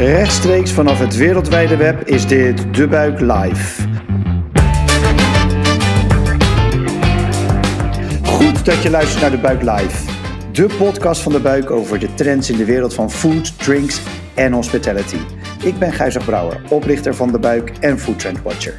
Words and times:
Rechtstreeks 0.00 0.72
vanaf 0.72 0.98
het 0.98 1.16
wereldwijde 1.16 1.76
web 1.76 2.02
is 2.06 2.26
dit 2.26 2.74
De 2.74 2.88
Buik 2.88 3.20
Live. 3.20 3.88
Goed 8.24 8.64
dat 8.64 8.82
je 8.82 8.90
luistert 8.90 9.20
naar 9.20 9.30
De 9.30 9.38
Buik 9.38 9.62
Live. 9.62 10.10
De 10.52 10.66
podcast 10.78 11.22
van 11.22 11.32
De 11.32 11.40
Buik 11.40 11.70
over 11.70 11.98
de 11.98 12.14
trends 12.14 12.50
in 12.50 12.56
de 12.56 12.64
wereld 12.64 12.94
van 12.94 13.10
food, 13.10 13.58
drinks 13.58 14.00
en 14.34 14.52
hospitality. 14.52 15.18
Ik 15.62 15.78
ben 15.78 15.92
Gijzer 15.92 16.24
Brouwer, 16.24 16.60
oprichter 16.68 17.14
van 17.14 17.32
De 17.32 17.38
Buik 17.38 17.72
en 17.80 17.98
Food 17.98 18.18
Trend 18.18 18.42
Watcher. 18.42 18.74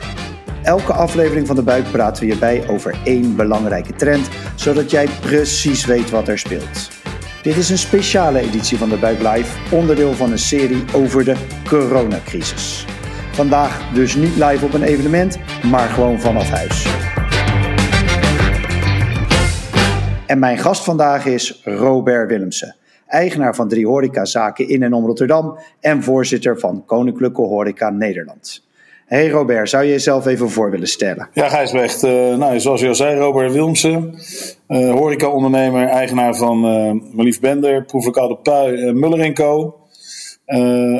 Elke 0.63 0.93
aflevering 0.93 1.47
van 1.47 1.55
De 1.55 1.63
Buik 1.63 1.91
praten 1.91 2.23
we 2.23 2.29
hierbij 2.29 2.67
over 2.67 2.95
één 3.03 3.35
belangrijke 3.35 3.93
trend, 3.93 4.29
zodat 4.55 4.91
jij 4.91 5.07
precies 5.19 5.85
weet 5.85 6.09
wat 6.09 6.27
er 6.27 6.39
speelt. 6.39 7.00
Dit 7.41 7.57
is 7.57 7.69
een 7.69 7.77
speciale 7.77 8.39
editie 8.39 8.77
van 8.77 8.89
de 8.89 8.97
Buik 8.97 9.21
Live, 9.21 9.75
onderdeel 9.75 10.13
van 10.13 10.31
een 10.31 10.39
serie 10.39 10.83
over 10.95 11.25
de 11.25 11.35
coronacrisis. 11.67 12.85
Vandaag 13.31 13.93
dus 13.93 14.15
niet 14.15 14.35
live 14.35 14.65
op 14.65 14.73
een 14.73 14.83
evenement, 14.83 15.39
maar 15.71 15.89
gewoon 15.89 16.19
vanaf 16.19 16.49
huis. 16.49 16.87
En 20.27 20.39
mijn 20.39 20.57
gast 20.57 20.83
vandaag 20.83 21.25
is 21.25 21.61
Robert 21.63 22.29
Willemsen, 22.29 22.75
eigenaar 23.07 23.55
van 23.55 23.67
drie 23.67 23.87
horecazaken 23.87 24.67
in 24.67 24.83
en 24.83 24.93
om 24.93 25.05
Rotterdam 25.05 25.57
en 25.79 26.03
voorzitter 26.03 26.59
van 26.59 26.85
Koninklijke 26.85 27.41
Horeca 27.41 27.89
Nederland. 27.89 28.70
Hey 29.11 29.29
Robert, 29.29 29.69
zou 29.69 29.83
je 29.83 29.89
jezelf 29.89 30.25
even 30.25 30.49
voor 30.49 30.71
willen 30.71 30.87
stellen? 30.87 31.29
Ja, 31.33 31.49
Gijsbrecht. 31.49 32.03
Uh, 32.03 32.35
nou, 32.35 32.59
zoals 32.59 32.81
je 32.81 32.87
al 32.87 32.95
zei, 32.95 33.19
Robert 33.19 33.51
Wilmsen. 33.51 34.15
Uh, 34.67 34.91
horeca-ondernemer, 34.91 35.87
eigenaar 35.87 36.35
van 36.35 36.65
uh, 36.65 37.15
Melief 37.15 37.39
Bender, 37.39 37.85
Proeflokaal 37.85 38.27
de 38.27 38.37
Pui, 38.37 38.73
uh, 38.73 38.93
Muller 38.93 39.33
Co. 39.33 39.75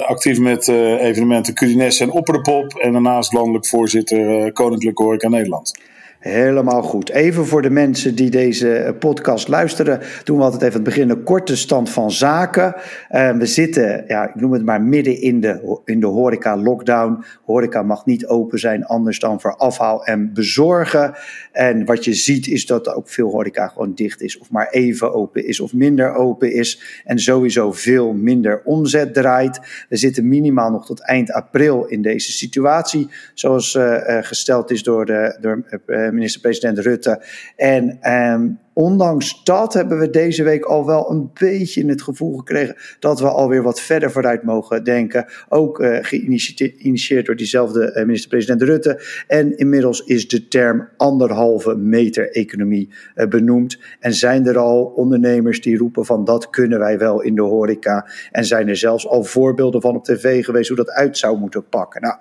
actief 0.05 0.39
met 0.39 0.67
evenementen 0.67 1.53
Cudines 1.53 1.99
en 1.99 2.11
Opper 2.11 2.33
de 2.33 2.41
Pop. 2.41 2.73
En 2.73 2.91
daarnaast 2.91 3.33
landelijk 3.33 3.67
voorzitter 3.67 4.51
Koninklijke 4.53 5.03
Horeca 5.03 5.29
Nederland. 5.29 5.79
Helemaal 6.21 6.81
goed. 6.81 7.09
Even 7.09 7.45
voor 7.45 7.61
de 7.61 7.69
mensen 7.69 8.15
die 8.15 8.29
deze 8.29 8.73
eh, 8.73 8.97
podcast 8.99 9.47
luisteren, 9.47 9.99
doen 10.23 10.37
we 10.37 10.43
altijd 10.43 10.61
even 10.61 10.73
het 10.73 10.83
begin 10.83 11.09
een 11.09 11.23
korte 11.23 11.55
stand 11.55 11.89
van 11.89 12.11
zaken. 12.11 12.75
Uh, 13.11 13.31
we 13.37 13.45
zitten, 13.45 14.03
ja, 14.07 14.27
ik 14.27 14.35
noem 14.35 14.53
het 14.53 14.65
maar 14.65 14.81
midden 14.81 15.21
in 15.21 15.39
de, 15.39 15.79
in 15.85 15.99
de 15.99 16.05
horeca-lockdown. 16.05 17.23
Horeca 17.43 17.81
mag 17.81 18.05
niet 18.05 18.27
open 18.27 18.59
zijn, 18.59 18.85
anders 18.85 19.19
dan 19.19 19.41
voor 19.41 19.55
afhaal 19.55 20.05
en 20.05 20.33
bezorgen. 20.33 21.13
En 21.51 21.85
wat 21.85 22.05
je 22.05 22.13
ziet 22.13 22.47
is 22.47 22.65
dat 22.65 22.93
ook 22.93 23.09
veel 23.09 23.29
horeca 23.29 23.67
gewoon 23.67 23.93
dicht 23.93 24.21
is, 24.21 24.37
of 24.37 24.51
maar 24.51 24.69
even 24.69 25.13
open 25.13 25.47
is, 25.47 25.59
of 25.59 25.73
minder 25.73 26.13
open 26.13 26.53
is. 26.53 27.01
En 27.05 27.19
sowieso 27.19 27.71
veel 27.71 28.13
minder 28.13 28.61
omzet 28.63 29.13
draait. 29.13 29.59
We 29.89 29.97
zitten 29.97 30.27
minimaal 30.27 30.71
nog 30.71 30.85
tot 30.85 31.05
eind 31.05 31.31
april 31.31 31.85
in 31.85 32.01
deze 32.01 32.31
situatie, 32.31 33.09
zoals 33.33 33.75
uh, 33.75 33.97
gesteld 34.21 34.71
is 34.71 34.83
door 34.83 35.05
de. 35.05 35.37
Door, 35.41 35.63
minister-president 36.13 36.79
Rutte. 36.79 37.23
En 37.55 38.11
um, 38.11 38.59
ondanks 38.73 39.43
dat 39.43 39.73
hebben 39.73 39.99
we 39.99 40.09
deze 40.09 40.43
week 40.43 40.65
al 40.65 40.85
wel 40.85 41.11
een 41.11 41.29
beetje 41.33 41.85
het 41.85 42.01
gevoel 42.01 42.37
gekregen 42.37 42.75
dat 42.99 43.19
we 43.19 43.29
alweer 43.29 43.63
wat 43.63 43.81
verder 43.81 44.11
vooruit 44.11 44.43
mogen 44.43 44.83
denken. 44.83 45.25
Ook 45.49 45.79
uh, 45.79 45.97
geïnitieerd 46.01 47.25
door 47.25 47.35
diezelfde 47.35 47.95
uh, 47.95 48.05
minister-president 48.05 48.61
Rutte. 48.61 49.01
En 49.27 49.57
inmiddels 49.57 50.03
is 50.03 50.27
de 50.27 50.47
term 50.47 50.89
anderhalve 50.97 51.75
meter 51.75 52.31
economie 52.31 52.89
benoemd. 53.29 53.79
En 53.99 54.13
zijn 54.13 54.45
er 54.47 54.57
al 54.57 54.83
ondernemers 54.83 55.61
die 55.61 55.77
roepen 55.77 56.05
van 56.05 56.25
dat 56.25 56.49
kunnen 56.49 56.79
wij 56.79 56.97
wel 56.97 57.21
in 57.21 57.35
de 57.35 57.41
horeca. 57.41 58.09
En 58.31 58.45
zijn 58.45 58.67
er 58.67 58.77
zelfs 58.77 59.07
al 59.07 59.23
voorbeelden 59.23 59.81
van 59.81 59.95
op 59.95 60.03
tv 60.03 60.45
geweest 60.45 60.67
hoe 60.67 60.77
dat 60.77 60.89
uit 60.89 61.17
zou 61.17 61.37
moeten 61.37 61.67
pakken. 61.69 62.01
Nou, 62.01 62.15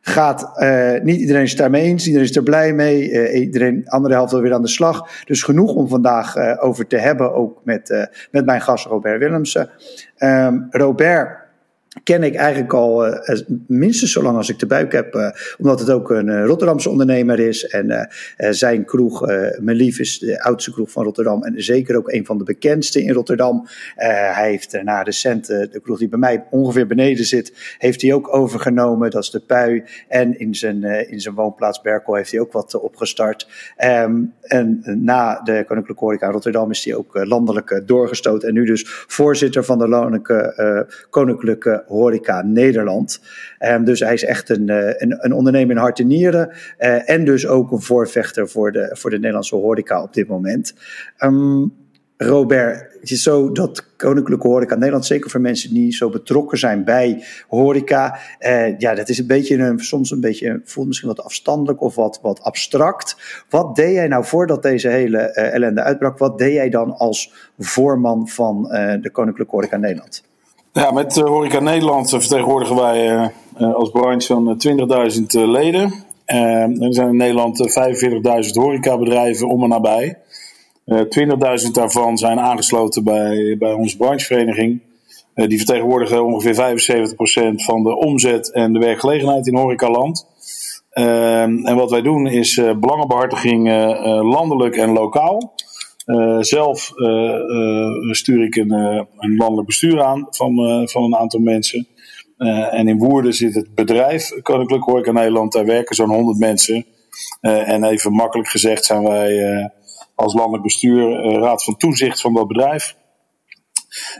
gaat. 0.00 0.50
Uh, 0.56 1.00
niet 1.02 1.20
iedereen 1.20 1.42
is 1.42 1.50
het 1.50 1.58
daarmee 1.58 1.82
eens, 1.82 2.06
iedereen 2.06 2.28
is 2.28 2.36
er 2.36 2.42
blij 2.42 2.72
mee. 2.72 3.10
Uh, 3.10 3.40
iedereen, 3.40 3.88
andere 3.88 4.14
helft 4.14 4.32
wil 4.32 4.40
weer 4.40 4.54
aan 4.54 4.62
de 4.62 4.68
slag. 4.68 5.24
Dus 5.24 5.42
genoeg 5.42 5.74
om 5.74 5.88
vandaag 5.88 6.36
uh, 6.36 6.56
over 6.58 6.86
te 6.86 6.96
hebben, 6.96 7.34
ook 7.34 7.60
met, 7.64 8.08
met 8.30 8.44
mijn 8.44 8.60
gast 8.60 8.86
Robert 8.86 9.18
Willemsen. 9.18 9.70
Um, 10.18 10.66
Robert 10.70 11.47
ken 12.02 12.22
ik 12.22 12.34
eigenlijk 12.34 12.72
al 12.72 13.06
uh, 13.06 13.40
minstens 13.66 14.12
zo 14.12 14.22
lang 14.22 14.36
als 14.36 14.48
ik 14.48 14.58
de 14.58 14.66
buik 14.66 14.92
heb. 14.92 15.14
Uh, 15.14 15.30
omdat 15.58 15.80
het 15.80 15.90
ook 15.90 16.10
een 16.10 16.26
uh, 16.26 16.44
Rotterdamse 16.44 16.90
ondernemer 16.90 17.40
is. 17.40 17.66
En 17.66 18.08
zijn 18.36 18.84
kroeg, 18.84 19.26
mijn 19.60 19.76
lief, 19.76 19.98
is 19.98 20.18
de 20.18 20.42
oudste 20.42 20.72
kroeg 20.72 20.90
van 20.90 21.04
Rotterdam. 21.04 21.44
En 21.44 21.62
zeker 21.62 21.96
ook 21.96 22.12
een 22.12 22.26
van 22.26 22.38
de 22.38 22.44
bekendste 22.44 23.02
in 23.02 23.12
Rotterdam. 23.12 23.66
hij 23.96 24.50
heeft 24.50 24.82
na 24.82 25.02
recent 25.02 25.46
de 25.46 25.80
kroeg 25.82 25.98
die 25.98 26.08
bij 26.08 26.18
mij 26.18 26.44
ongeveer 26.50 26.86
beneden 26.86 27.24
zit, 27.24 27.76
heeft 27.78 28.02
hij 28.02 28.12
ook 28.12 28.34
overgenomen. 28.34 29.10
Dat 29.10 29.22
is 29.22 29.30
de 29.30 29.40
Pui. 29.40 29.84
En 30.08 30.38
in 30.38 30.54
zijn, 30.54 30.82
in 31.10 31.20
zijn 31.20 31.34
woonplaats 31.34 31.80
Berkel 31.80 32.14
heeft 32.14 32.30
hij 32.30 32.40
ook 32.40 32.52
wat 32.52 32.80
opgestart. 32.80 33.48
Um, 33.84 34.32
en 34.40 34.82
na 34.84 35.40
de 35.40 35.64
Koninklijke 35.66 36.04
Horeca 36.04 36.30
Rotterdam 36.30 36.70
is 36.70 36.84
hij 36.84 36.94
ook 36.94 37.24
landelijk 37.24 37.82
doorgestoten. 37.86 38.48
En 38.48 38.54
nu 38.54 38.64
dus 38.64 38.84
voorzitter 38.86 39.64
van 39.64 39.78
de 39.78 40.86
Koninklijke, 41.10 41.77
Horeca 41.86 42.42
Nederland. 42.42 43.20
Um, 43.58 43.84
dus 43.84 44.00
hij 44.00 44.14
is 44.14 44.24
echt 44.24 44.48
een, 44.48 44.70
uh, 44.70 44.76
een, 44.96 45.24
een, 45.24 45.32
ondernemer 45.32 45.76
in 45.76 45.82
hart 45.82 45.98
en 45.98 46.06
nieren. 46.06 46.50
Uh, 46.78 47.10
en 47.10 47.24
dus 47.24 47.46
ook 47.46 47.70
een 47.70 47.80
voorvechter 47.80 48.48
voor 48.48 48.72
de, 48.72 48.90
voor 48.92 49.10
de 49.10 49.16
Nederlandse 49.16 49.56
horeca 49.56 50.02
op 50.02 50.14
dit 50.14 50.28
moment. 50.28 50.74
Um, 51.18 51.72
Robert, 52.20 52.96
het 53.00 53.10
is 53.10 53.22
zo 53.22 53.52
dat 53.52 53.96
Koninklijke 53.96 54.46
Horeca 54.46 54.74
Nederland, 54.74 55.06
zeker 55.06 55.30
voor 55.30 55.40
mensen 55.40 55.74
die 55.74 55.92
zo 55.92 56.10
betrokken 56.10 56.58
zijn 56.58 56.84
bij 56.84 57.24
horeca, 57.48 58.18
eh, 58.38 58.78
ja, 58.78 58.94
dat 58.94 59.08
is 59.08 59.18
een 59.18 59.26
beetje 59.26 59.56
een, 59.56 59.78
soms 59.78 60.10
een 60.10 60.20
beetje, 60.20 60.60
voelt 60.64 60.86
misschien 60.86 61.08
wat 61.08 61.22
afstandelijk 61.22 61.80
of 61.80 61.94
wat, 61.94 62.18
wat 62.22 62.40
abstract. 62.40 63.16
Wat 63.48 63.76
deed 63.76 63.92
jij 63.92 64.08
nou 64.08 64.24
voordat 64.24 64.62
deze 64.62 64.88
hele 64.88 65.18
eh, 65.18 65.54
ellende 65.54 65.82
uitbrak? 65.82 66.18
Wat 66.18 66.38
deed 66.38 66.52
jij 66.52 66.68
dan 66.68 66.96
als 66.96 67.50
voorman 67.58 68.28
van 68.28 68.70
eh, 68.70 69.02
de 69.02 69.10
Koninklijke 69.10 69.54
Horeca 69.54 69.76
Nederland? 69.76 70.27
Met 70.78 71.16
uh, 71.16 71.24
Horeca 71.24 71.60
Nederland 71.60 72.10
vertegenwoordigen 72.10 72.76
wij 72.76 73.14
uh, 73.58 73.74
als 73.74 73.90
branche 73.90 74.20
zo'n 74.20 74.56
20.000 75.18 75.24
leden. 75.48 75.92
er 76.24 76.94
zijn 76.94 77.08
in 77.08 77.16
Nederland 77.16 77.78
45.000 78.46 78.52
horecabedrijven 78.52 79.48
om 79.48 79.62
en 79.62 79.68
nabij. 79.68 80.18
20.000 80.90 81.70
daarvan 81.72 82.18
zijn 82.18 82.40
aangesloten 82.40 83.04
bij, 83.04 83.56
bij 83.58 83.72
onze 83.72 83.96
branchevereniging. 83.96 84.80
die 85.34 85.56
vertegenwoordigen 85.56 86.24
ongeveer 86.24 86.54
75% 86.54 87.54
van 87.54 87.82
de 87.82 87.96
omzet 87.96 88.52
en 88.52 88.72
de 88.72 88.78
werkgelegenheid 88.78 89.46
in 89.46 89.56
horecaland. 89.56 90.26
en 90.90 91.76
wat 91.76 91.90
wij 91.90 92.02
doen 92.02 92.26
is 92.26 92.60
belangenbehartiging 92.80 93.68
landelijk 94.22 94.76
en 94.76 94.92
lokaal. 94.92 95.52
Uh, 96.08 96.36
zelf 96.40 96.92
uh, 96.96 97.08
uh, 97.08 98.12
stuur 98.12 98.44
ik 98.44 98.56
een, 98.56 98.70
een, 99.18 99.36
landelijk 99.36 99.66
bestuur 99.66 100.02
aan 100.02 100.26
van, 100.30 100.54
van 100.88 101.02
een 101.02 101.16
aantal 101.16 101.40
mensen. 101.40 101.86
en 102.70 102.88
in 102.88 102.98
Woerden 102.98 103.32
zit 103.32 103.54
het 103.54 103.74
bedrijf 103.74 104.42
Koninklijk 104.42 104.84
Horeca 104.84 105.12
Nederland. 105.12 105.52
Daar 105.52 105.64
werken 105.64 105.94
zo'n 105.94 106.14
100 106.14 106.38
mensen. 106.38 106.84
en 107.40 107.84
even 107.84 108.12
makkelijk 108.12 108.48
gezegd 108.48 108.84
zijn 108.84 109.02
wij 109.02 109.70
als 110.14 110.34
landelijk 110.34 110.62
bestuur 110.62 111.22
raad 111.22 111.64
van 111.64 111.76
toezicht 111.76 112.20
van 112.20 112.34
dat 112.34 112.48
bedrijf. 112.48 112.96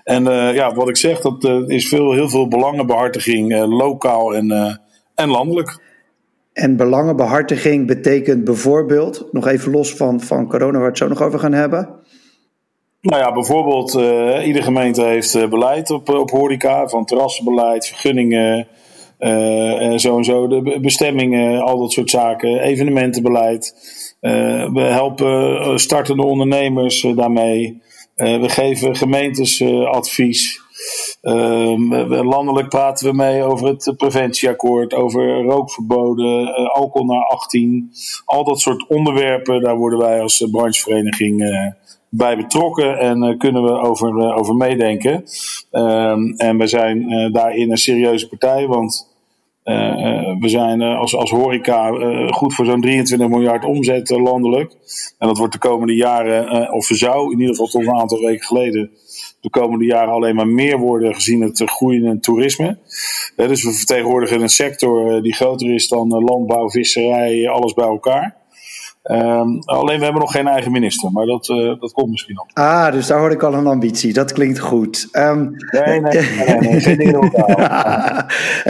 En 0.05 0.25
ja, 0.55 0.75
wat 0.75 0.89
ik 0.89 0.97
zeg, 0.97 1.21
dat 1.21 1.45
is 1.67 1.89
veel, 1.89 2.13
heel 2.13 2.29
veel 2.29 2.49
belangenbehartiging, 2.49 3.67
lokaal 3.67 4.35
en, 4.35 4.81
en 5.15 5.29
landelijk. 5.29 5.88
En 6.59 6.77
belangenbehartiging 6.77 7.87
betekent 7.87 8.45
bijvoorbeeld, 8.45 9.29
nog 9.33 9.47
even 9.47 9.73
los 9.73 9.95
van, 9.95 10.21
van 10.21 10.49
corona, 10.49 10.73
waar 10.73 10.81
we 10.81 10.89
het 10.89 10.99
zo 10.99 11.09
nog 11.09 11.23
over 11.23 11.39
gaan 11.39 11.53
hebben. 11.53 11.89
Nou 13.01 13.23
ja, 13.23 13.33
bijvoorbeeld, 13.33 13.95
uh, 13.95 14.47
iedere 14.47 14.65
gemeente 14.65 15.03
heeft 15.03 15.35
uh, 15.35 15.49
beleid 15.49 15.91
op, 15.91 16.09
op 16.09 16.31
horeca, 16.31 16.89
van 16.89 17.05
terrassenbeleid, 17.05 17.87
vergunningen, 17.87 18.69
uh, 19.21 19.97
zo 19.97 20.17
en 20.17 20.25
zo, 20.25 20.49
de 20.49 20.79
bestemmingen, 20.81 21.61
al 21.61 21.79
dat 21.79 21.93
soort 21.93 22.11
zaken, 22.11 22.61
evenementenbeleid. 22.61 23.75
we 24.73 24.81
helpen 24.81 25.81
startende 25.81 26.25
ondernemers 26.25 27.07
daarmee. 27.15 27.83
we 28.15 28.49
geven 28.49 28.97
gemeentes 28.97 29.63
advies. 29.85 30.61
Um, 31.23 31.95
landelijk 32.25 32.69
praten 32.69 33.07
we 33.07 33.17
mee 33.17 33.43
over 33.43 33.67
het 33.67 33.95
preventieakkoord, 33.97 34.95
over 34.95 35.43
rookverboden, 35.43 36.43
uh, 36.43 36.69
alcohol 36.69 37.07
naar 37.07 37.25
18. 37.25 37.91
Al 38.25 38.45
dat 38.45 38.61
soort 38.61 38.87
onderwerpen, 38.87 39.63
daar 39.63 39.77
worden 39.77 39.99
wij 39.99 40.21
als 40.21 40.41
uh, 40.41 40.51
branchevereniging 40.51 41.41
uh, 41.41 41.73
bij 42.09 42.37
betrokken 42.37 42.99
en 42.99 43.39
kunnen 43.39 43.63
we 43.63 43.71
over, 43.71 44.35
over 44.35 44.55
meedenken. 44.55 45.25
Um, 45.71 46.35
en 46.37 46.59
we 46.59 46.67
zijn 46.67 47.09
daarin 47.33 47.71
een 47.71 47.77
serieuze 47.77 48.29
partij, 48.29 48.67
want 48.67 49.08
we 50.39 50.49
zijn 50.49 50.83
als, 50.83 51.17
als 51.17 51.31
horeca 51.31 51.91
goed 52.31 52.55
voor 52.55 52.65
zo'n 52.65 52.81
23 52.81 53.29
miljard 53.29 53.65
omzet 53.65 54.11
landelijk. 54.11 54.73
En 55.19 55.27
dat 55.29 55.39
wordt 55.39 55.53
de 55.53 55.59
komende 55.59 55.95
jaren, 55.95 56.73
of 56.73 56.87
zou 56.87 57.33
in 57.33 57.41
ieder 57.41 57.55
geval 57.55 57.67
tot 57.67 57.87
een 57.87 58.01
aantal 58.01 58.21
weken 58.21 58.47
geleden 58.47 58.91
de 59.41 59.51
komende 59.51 59.85
jaren 59.85 60.13
alleen 60.13 60.35
maar 60.35 60.49
meer 60.49 60.79
worden 60.79 61.15
gezien 61.15 61.41
het 61.41 61.63
groeiende 61.65 62.19
toerisme. 62.19 62.79
dus 63.37 63.65
we 63.65 63.73
vertegenwoordigen 63.73 64.41
een 64.41 64.49
sector 64.49 65.23
die 65.23 65.35
groter 65.35 65.75
is 65.75 65.89
dan 65.89 66.09
landbouw, 66.09 66.71
visserij, 66.71 67.49
alles 67.49 67.75
bij 67.75 67.87
elkaar. 67.87 68.37
Um, 69.11 69.59
alleen 69.65 69.99
we 69.99 70.05
hebben 70.05 70.21
nog 70.21 70.33
geen 70.33 70.47
eigen 70.47 70.73
minister, 70.73 71.13
maar 71.13 71.27
dat, 71.27 71.49
uh, 71.49 71.81
dat 71.81 71.93
komt 71.93 72.11
misschien 72.11 72.35
nog. 72.35 72.47
Ah, 72.53 72.93
dus 72.93 73.07
daar 73.07 73.19
hoor 73.19 73.31
ik 73.31 73.43
al 73.43 73.55
een 73.55 73.67
ambitie. 73.67 74.13
Dat 74.13 74.33
klinkt 74.33 74.59
goed. 74.59 75.09
Um, 75.13 75.57
nee, 75.71 76.01
nee, 76.01 76.31
nee, 76.47 76.59
nee, 76.59 76.81
geen 76.81 76.97
dingen 76.97 77.31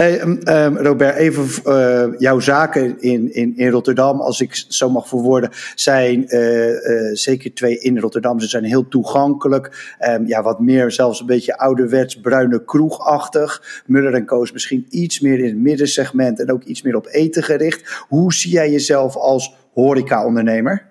hey, 0.01 0.21
um, 0.21 0.77
Robert, 0.77 1.17
even 1.17 1.47
uh, 1.65 2.19
jouw 2.19 2.41
zaken 2.41 3.01
in, 3.01 3.35
in, 3.35 3.57
in 3.57 3.71
Rotterdam, 3.71 4.21
als 4.21 4.41
ik 4.41 4.65
zo 4.69 4.91
mag 4.91 5.09
verwoorden, 5.09 5.51
zijn 5.75 6.25
uh, 6.29 6.79
zeker 7.13 7.55
twee 7.55 7.79
in 7.79 7.99
Rotterdam. 7.99 8.41
Ze 8.41 8.49
zijn 8.49 8.65
heel 8.65 8.89
toegankelijk. 8.89 9.97
ja, 10.27 10.43
wat 10.43 10.61
meer, 10.61 10.93
zelfs 10.93 11.21
een 11.21 11.27
beetje 11.27 11.59
ouderwets, 11.59 12.21
bruine 12.21 12.65
kroegachtig. 12.65 13.83
Muller 13.87 14.15
en 14.15 14.27
Co 14.27 14.43
is 14.43 14.53
misschien 14.53 14.87
iets 14.91 15.21
meer 15.21 15.39
in 15.39 15.45
het 15.45 15.57
middensegment 15.57 16.41
en 16.41 16.53
ook 16.53 16.63
iets 16.63 16.83
meer 16.83 16.97
op 16.97 17.07
eten 17.11 17.43
gericht. 17.43 18.05
Hoe 18.09 18.33
zie 18.33 18.53
jij 18.53 18.71
jezelf 18.71 19.17
als 19.17 19.57
horeca-ondernemer? 19.75 20.87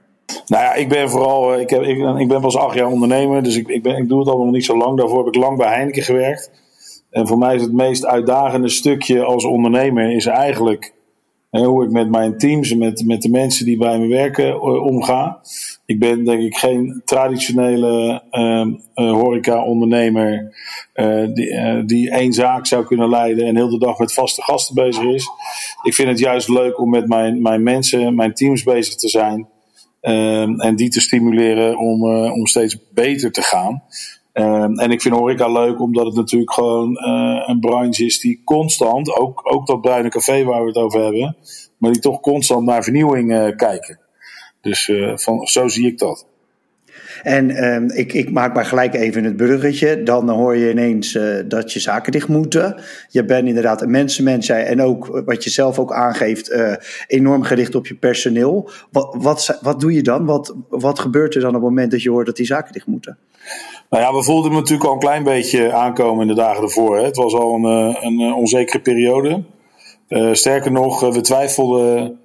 Nou 0.47 0.63
ja, 0.63 0.73
ik 0.73 0.89
ben 0.89 1.09
vooral, 1.09 1.53
eh, 1.53 1.59
ik, 1.59 1.69
heb, 1.69 1.81
ik, 1.81 2.19
ik 2.19 2.27
ben 2.27 2.41
pas 2.41 2.57
acht 2.57 2.75
jaar 2.75 2.87
ondernemer, 2.87 3.43
dus 3.43 3.57
ik, 3.57 3.67
ik, 3.67 3.83
ben, 3.83 3.97
ik 3.97 4.09
doe 4.09 4.19
het 4.19 4.27
allemaal 4.27 4.45
nog 4.45 4.55
niet 4.55 4.65
zo 4.65 4.77
lang. 4.77 4.97
Daarvoor 4.97 5.25
heb 5.25 5.35
ik 5.35 5.41
lang 5.41 5.57
bij 5.57 5.73
Heineken 5.73 6.03
gewerkt. 6.03 6.51
En 7.09 7.27
voor 7.27 7.37
mij 7.37 7.55
is 7.55 7.61
het 7.61 7.73
meest 7.73 8.05
uitdagende 8.05 8.69
stukje 8.69 9.23
als 9.23 9.45
ondernemer 9.45 10.15
is 10.15 10.25
eigenlijk 10.25 10.93
hoe 11.65 11.83
ik 11.83 11.91
met 11.91 12.09
mijn 12.09 12.37
teams 12.37 12.71
en 12.71 12.77
met, 12.77 13.05
met 13.05 13.21
de 13.21 13.29
mensen 13.29 13.65
die 13.65 13.77
bij 13.77 13.99
me 13.99 14.07
werken 14.07 14.47
uh, 14.47 14.85
omga. 14.85 15.39
Ik 15.85 15.99
ben 15.99 16.25
denk 16.25 16.41
ik 16.41 16.57
geen 16.57 17.01
traditionele 17.05 18.23
uh, 18.31 19.11
horeca-ondernemer 19.11 20.55
die, 21.33 21.85
die 21.85 22.11
één 22.11 22.33
zaak 22.33 22.65
zou 22.65 22.85
kunnen 22.85 23.09
leiden 23.09 23.45
en 23.45 23.55
heel 23.55 23.69
de 23.69 23.79
dag 23.79 23.97
met 23.97 24.13
vaste 24.13 24.41
gasten 24.41 24.75
bezig 24.75 25.03
is. 25.03 25.29
Ik 25.83 25.93
vind 25.93 26.07
het 26.07 26.19
juist 26.19 26.49
leuk 26.49 26.79
om 26.79 26.89
met 26.89 27.07
mijn, 27.07 27.41
mijn 27.41 27.63
mensen, 27.63 28.15
mijn 28.15 28.33
teams 28.33 28.63
bezig 28.63 28.95
te 28.95 29.09
zijn. 29.09 29.47
Um, 30.01 30.59
en 30.59 30.75
die 30.75 30.89
te 30.89 31.01
stimuleren 31.01 31.77
om, 31.77 32.03
om 32.29 32.45
steeds 32.45 32.77
beter 32.93 33.31
te 33.31 33.41
gaan. 33.41 33.83
Um, 34.39 34.79
en 34.79 34.91
ik 34.91 35.01
vind 35.01 35.15
horeca 35.15 35.47
leuk 35.47 35.79
omdat 35.79 36.05
het 36.05 36.15
natuurlijk 36.15 36.53
gewoon 36.53 36.91
uh, 36.91 37.43
een 37.45 37.59
branche 37.59 38.05
is 38.05 38.19
die 38.19 38.41
constant, 38.43 39.17
ook, 39.17 39.53
ook 39.53 39.67
dat 39.67 39.81
bruine 39.81 40.09
café 40.09 40.43
waar 40.43 40.61
we 40.61 40.67
het 40.67 40.77
over 40.77 41.03
hebben, 41.03 41.37
maar 41.77 41.91
die 41.91 42.01
toch 42.01 42.19
constant 42.19 42.65
naar 42.65 42.83
vernieuwing 42.83 43.31
uh, 43.31 43.55
kijken. 43.55 43.99
Dus 44.61 44.91
van, 45.15 45.47
zo 45.47 45.67
zie 45.67 45.87
ik 45.87 45.97
dat. 45.97 46.27
En 47.23 47.63
um, 47.73 47.89
ik, 47.91 48.13
ik, 48.13 48.31
maak 48.31 48.53
maar 48.53 48.65
gelijk 48.65 48.93
even 48.93 49.23
het 49.23 49.37
bruggetje. 49.37 50.03
Dan 50.03 50.29
hoor 50.29 50.55
je 50.55 50.71
ineens 50.71 51.13
uh, 51.13 51.35
dat 51.47 51.73
je 51.73 51.79
zaken 51.79 52.11
dicht 52.11 52.27
moeten. 52.27 52.81
Je 53.09 53.25
bent 53.25 53.47
inderdaad 53.47 53.81
een 53.81 53.91
mensenmens 53.91 54.49
en 54.49 54.81
ook 54.81 55.21
wat 55.25 55.43
je 55.43 55.49
zelf 55.49 55.79
ook 55.79 55.93
aangeeft, 55.93 56.51
uh, 56.51 56.73
enorm 57.07 57.43
gericht 57.43 57.75
op 57.75 57.87
je 57.87 57.95
personeel. 57.95 58.69
Wat, 58.91 59.15
wat, 59.17 59.59
wat 59.61 59.79
doe 59.79 59.93
je 59.93 60.01
dan? 60.01 60.25
Wat, 60.25 60.55
wat 60.69 60.99
gebeurt 60.99 61.35
er 61.35 61.41
dan 61.41 61.49
op 61.49 61.55
het 61.55 61.69
moment 61.69 61.91
dat 61.91 62.01
je 62.01 62.09
hoort 62.09 62.25
dat 62.25 62.35
die 62.35 62.45
zaken 62.45 62.73
dicht 62.73 62.87
moeten? 62.87 63.17
Nou 63.89 64.03
ja, 64.03 64.13
we 64.13 64.23
voelden 64.23 64.51
hem 64.51 64.59
natuurlijk 64.59 64.87
al 64.87 64.93
een 64.93 64.99
klein 64.99 65.23
beetje 65.23 65.73
aankomen 65.73 66.21
in 66.21 66.35
de 66.35 66.41
dagen 66.41 66.63
ervoor. 66.63 66.97
Hè. 66.97 67.03
Het 67.03 67.15
was 67.15 67.33
al 67.33 67.55
een, 67.55 67.65
eh, 67.65 68.03
een 68.03 68.33
onzekere 68.33 68.79
periode. 68.79 69.43
Sterker 70.31 70.71
nog, 70.71 70.99
we 70.99 71.21
twijfelden 71.21 72.19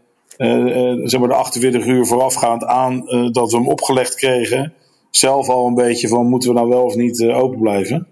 zeg 1.04 1.20
maar 1.20 1.28
de 1.28 1.34
48 1.34 1.86
uur 1.86 2.06
voorafgaand 2.06 2.64
aan 2.64 3.04
dat 3.32 3.50
we 3.50 3.56
hem 3.56 3.68
opgelegd 3.68 4.14
kregen 4.14 4.72
zelf 5.16 5.48
al 5.48 5.66
een 5.66 5.74
beetje 5.74 6.08
van 6.08 6.28
moeten 6.28 6.48
we 6.48 6.54
nou 6.54 6.68
wel 6.68 6.84
of 6.84 6.94
niet 6.94 7.20
uh, 7.20 7.38
open 7.38 7.58
blijven. 7.58 8.06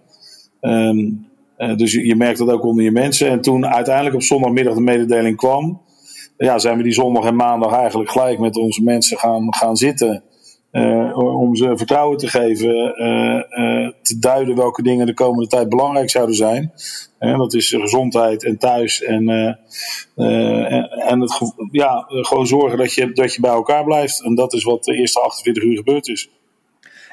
Um, 0.60 1.28
uh, 1.58 1.76
dus 1.76 1.92
je, 1.92 2.06
je, 2.06 2.16
merkt 2.16 2.38
dat 2.38 2.50
ook 2.50 2.64
onder 2.64 2.84
je 2.84 2.90
mensen. 2.90 3.28
En 3.28 3.40
toen 3.40 3.66
uiteindelijk 3.66 4.14
op 4.14 4.22
zondagmiddag 4.22 4.74
de 4.74 4.80
mededeling 4.80 5.36
kwam, 5.36 5.80
ja, 6.36 6.58
zijn 6.58 6.76
we 6.76 6.82
die 6.82 6.92
zondag 6.92 7.24
en 7.24 7.36
maandag 7.36 7.72
eigenlijk 7.72 8.10
gelijk 8.10 8.38
met 8.38 8.56
onze 8.56 8.82
mensen 8.82 9.18
gaan, 9.18 9.54
gaan 9.54 9.76
zitten. 9.76 10.22
Uh, 10.72 11.18
om 11.18 11.56
ze 11.56 11.76
vertrouwen 11.76 12.18
te 12.18 12.28
geven, 12.28 12.94
te 14.02 14.18
duiden 14.20 14.56
welke 14.56 14.82
dingen 14.82 15.06
de 15.06 15.14
komende 15.14 15.46
tijd 15.46 15.68
belangrijk 15.68 16.10
zouden 16.10 16.34
zijn. 16.34 16.72
dat 17.18 17.54
is 17.54 17.68
gezondheid 17.68 18.44
en 18.44 18.58
thuis. 18.58 19.02
En, 19.02 19.28
en, 19.28 20.90
en 20.90 21.20
het, 21.20 21.52
ja, 21.70 22.04
gewoon 22.08 22.46
zorgen 22.46 22.78
dat 22.78 22.92
je, 22.94 23.12
dat 23.12 23.34
je 23.34 23.40
bij 23.40 23.50
elkaar 23.50 23.84
blijft. 23.84 24.22
En 24.22 24.34
dat 24.34 24.52
is 24.52 24.64
wat 24.64 24.84
de 24.84 24.94
eerste 24.94 25.20
48 25.20 25.62
uur 25.62 25.76
gebeurd 25.76 26.08
is. 26.08 26.30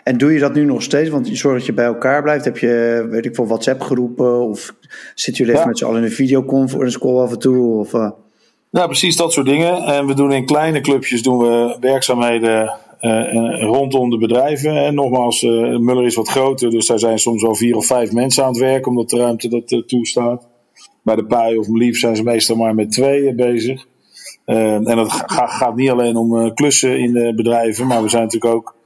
En 0.07 0.17
doe 0.17 0.33
je 0.33 0.39
dat 0.39 0.53
nu 0.53 0.65
nog 0.65 0.81
steeds? 0.81 1.09
Want 1.09 1.27
je 1.27 1.35
zorgt 1.35 1.57
dat 1.57 1.65
je 1.65 1.73
bij 1.73 1.85
elkaar 1.85 2.21
blijft. 2.23 2.45
Heb 2.45 2.57
je, 2.57 3.05
weet 3.09 3.25
ik 3.25 3.35
veel, 3.35 3.47
WhatsApp 3.47 3.81
groepen? 3.81 4.47
Of 4.47 4.73
zitten 5.15 5.43
jullie 5.43 5.59
even 5.59 5.67
met 5.67 5.77
z'n 5.77 5.85
allen 5.85 5.97
in 5.97 6.03
een 6.03 6.11
videoconference 6.11 6.99
call 6.99 7.17
af 7.17 7.31
en 7.31 7.39
toe? 7.39 7.79
Of, 7.79 7.93
uh... 7.93 8.09
Ja, 8.69 8.85
precies 8.85 9.15
dat 9.15 9.33
soort 9.33 9.45
dingen. 9.45 9.83
En 9.83 10.07
we 10.07 10.13
doen 10.13 10.31
in 10.31 10.45
kleine 10.45 10.81
clubjes 10.81 11.23
doen 11.23 11.37
we 11.37 11.77
werkzaamheden 11.79 12.73
uh, 13.01 13.61
rondom 13.61 14.09
de 14.09 14.17
bedrijven. 14.17 14.77
En 14.77 14.95
nogmaals, 14.95 15.43
uh, 15.43 15.77
Muller 15.77 16.05
is 16.05 16.15
wat 16.15 16.29
groter, 16.29 16.69
dus 16.69 16.87
daar 16.87 16.99
zijn 16.99 17.19
soms 17.19 17.41
wel 17.41 17.55
vier 17.55 17.75
of 17.75 17.85
vijf 17.85 18.11
mensen 18.11 18.43
aan 18.43 18.49
het 18.49 18.59
werk, 18.59 18.87
omdat 18.87 19.09
de 19.09 19.17
ruimte 19.17 19.49
dat 19.49 19.83
toestaat. 19.87 20.47
Bij 21.01 21.15
de 21.15 21.25
Pui 21.25 21.57
of 21.57 21.67
Lief 21.67 21.99
zijn 21.99 22.15
ze 22.15 22.23
meestal 22.23 22.55
maar 22.55 22.75
met 22.75 22.91
twee 22.91 23.35
bezig. 23.35 23.85
en 24.45 24.83
dat 24.83 25.11
gaat 25.29 25.75
niet 25.75 25.89
alleen 25.89 26.15
om 26.15 26.53
klussen 26.53 26.99
in 26.99 27.13
de 27.13 27.33
bedrijven, 27.35 27.87
maar 27.87 28.03
we 28.03 28.09
zijn 28.09 28.23
natuurlijk 28.23 28.53
ook 28.53 28.76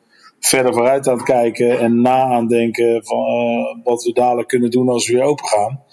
verder 0.42 0.74
vooruit 0.74 1.08
aan 1.08 1.14
het 1.14 1.24
kijken 1.24 1.80
en 1.80 2.02
na 2.02 2.24
aan 2.24 2.48
denken 2.48 3.04
van 3.06 3.18
uh, 3.18 3.84
wat 3.84 4.04
we 4.04 4.14
dadelijk 4.14 4.48
kunnen 4.48 4.72
doen 4.72 4.90
als 4.90 5.08
we 5.08 5.14
weer 5.14 5.24
open 5.24 5.46
gaan. 5.46 5.84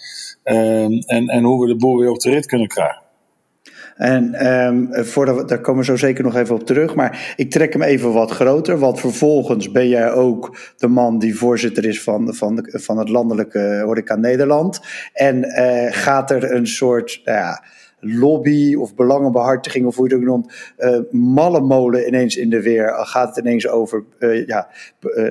Uh, 0.44 0.84
en, 0.84 1.26
en 1.26 1.42
hoe 1.42 1.60
we 1.60 1.72
de 1.72 1.76
boel 1.76 1.98
weer 1.98 2.10
op 2.10 2.20
de 2.20 2.30
rit 2.30 2.46
kunnen 2.46 2.68
krijgen. 2.68 3.06
En 3.96 4.46
um, 4.46 4.88
voordat 5.04 5.48
daar 5.48 5.60
komen 5.60 5.80
we 5.80 5.86
zo 5.86 5.96
zeker 5.96 6.24
nog 6.24 6.36
even 6.36 6.54
op 6.54 6.66
terug. 6.66 6.94
Maar 6.94 7.34
ik 7.36 7.50
trek 7.50 7.72
hem 7.72 7.82
even 7.82 8.12
wat 8.12 8.30
groter. 8.30 8.78
Want 8.78 9.00
vervolgens 9.00 9.70
ben 9.70 9.88
jij 9.88 10.12
ook 10.12 10.58
de 10.76 10.88
man 10.88 11.18
die 11.18 11.36
voorzitter 11.36 11.84
is 11.84 12.02
van, 12.02 12.34
van, 12.34 12.54
de, 12.54 12.80
van 12.82 12.98
het 12.98 13.08
landelijke 13.08 13.82
Horeca 13.84 14.16
Nederland. 14.16 14.80
En 15.12 15.44
uh, 15.44 15.86
gaat 15.90 16.30
er 16.30 16.52
een 16.54 16.66
soort. 16.66 17.20
Nou 17.24 17.38
ja, 17.38 17.64
lobby 18.00 18.74
of 18.74 18.94
belangenbehartiging 18.94 19.86
of 19.86 19.96
hoe 19.96 20.08
je 20.08 20.14
het 20.14 20.22
ook 20.22 20.28
noemt, 20.28 20.72
uh, 20.78 20.98
malle 21.10 21.60
molen 21.60 22.06
ineens 22.06 22.36
in 22.36 22.50
de 22.50 22.62
weer. 22.62 22.94
Gaat 22.94 23.36
het 23.36 23.44
ineens 23.44 23.68
over, 23.68 24.04
uh, 24.18 24.46
ja, 24.46 24.68
uh, 25.00 25.30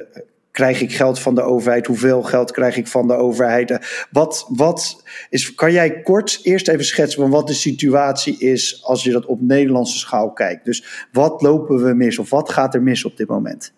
krijg 0.52 0.82
ik 0.82 0.96
geld 0.96 1.20
van 1.20 1.36
de 1.36 1.42
overheid? 1.42 1.86
Hoeveel 1.86 2.24
geld 2.24 2.52
krijg 2.52 2.78
ik 2.78 2.88
van 2.88 3.08
de 3.08 3.14
overheid? 3.14 4.06
Wat, 4.12 4.46
wat 4.50 5.04
is, 5.30 5.56
kan 5.56 5.72
jij 5.72 6.02
kort 6.02 6.40
eerst 6.44 6.68
even 6.68 6.86
schetsen 6.86 7.22
van 7.22 7.30
wat 7.30 7.48
de 7.48 7.54
situatie 7.54 8.38
is 8.40 8.84
als 8.84 9.04
je 9.04 9.12
dat 9.12 9.26
op 9.26 9.42
Nederlandse 9.42 9.98
schaal 9.98 10.32
kijkt? 10.32 10.66
Dus 10.66 11.08
wat 11.12 11.42
lopen 11.42 11.84
we 11.84 11.94
mis 11.94 12.18
of 12.18 12.30
wat 12.30 12.50
gaat 12.50 12.74
er 12.74 12.82
mis 12.82 13.06
op 13.06 13.18
dit 13.18 13.28
moment? 13.28 13.74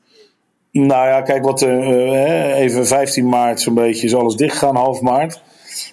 Nou 0.71 1.07
ja, 1.07 1.21
kijk, 1.21 1.43
wat, 1.43 1.61
even 1.61 2.87
15 2.87 3.29
maart 3.29 3.61
zo'n 3.61 3.73
beetje 3.73 4.05
is 4.05 4.15
alles 4.15 4.35
dichtgegaan, 4.35 4.75
half 4.75 5.01
maart. 5.01 5.41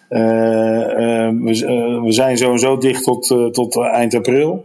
Uh, 0.08 0.18
we, 0.18 1.62
uh, 1.64 2.02
we, 2.02 2.12
zijn 2.12 2.38
sowieso 2.38 2.76
dicht 2.76 3.04
tot, 3.04 3.26
tot 3.52 3.76
eind 3.76 4.14
april. 4.14 4.64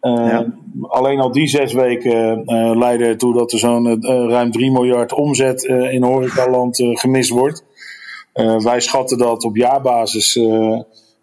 Ja. 0.00 0.46
Alleen 0.80 1.20
al 1.20 1.32
die 1.32 1.46
zes 1.46 1.72
weken 1.72 2.42
leiden 2.78 3.06
ertoe 3.06 3.34
dat 3.34 3.52
er 3.52 3.58
zo'n 3.58 4.04
ruim 4.28 4.50
3 4.50 4.70
miljard 4.70 5.12
omzet 5.12 5.62
in 5.64 6.02
horecaland 6.02 6.76
gemist 6.76 7.30
wordt. 7.30 7.64
wij 8.58 8.80
schatten 8.80 9.18
dat 9.18 9.44
op 9.44 9.56
jaarbasis 9.56 10.36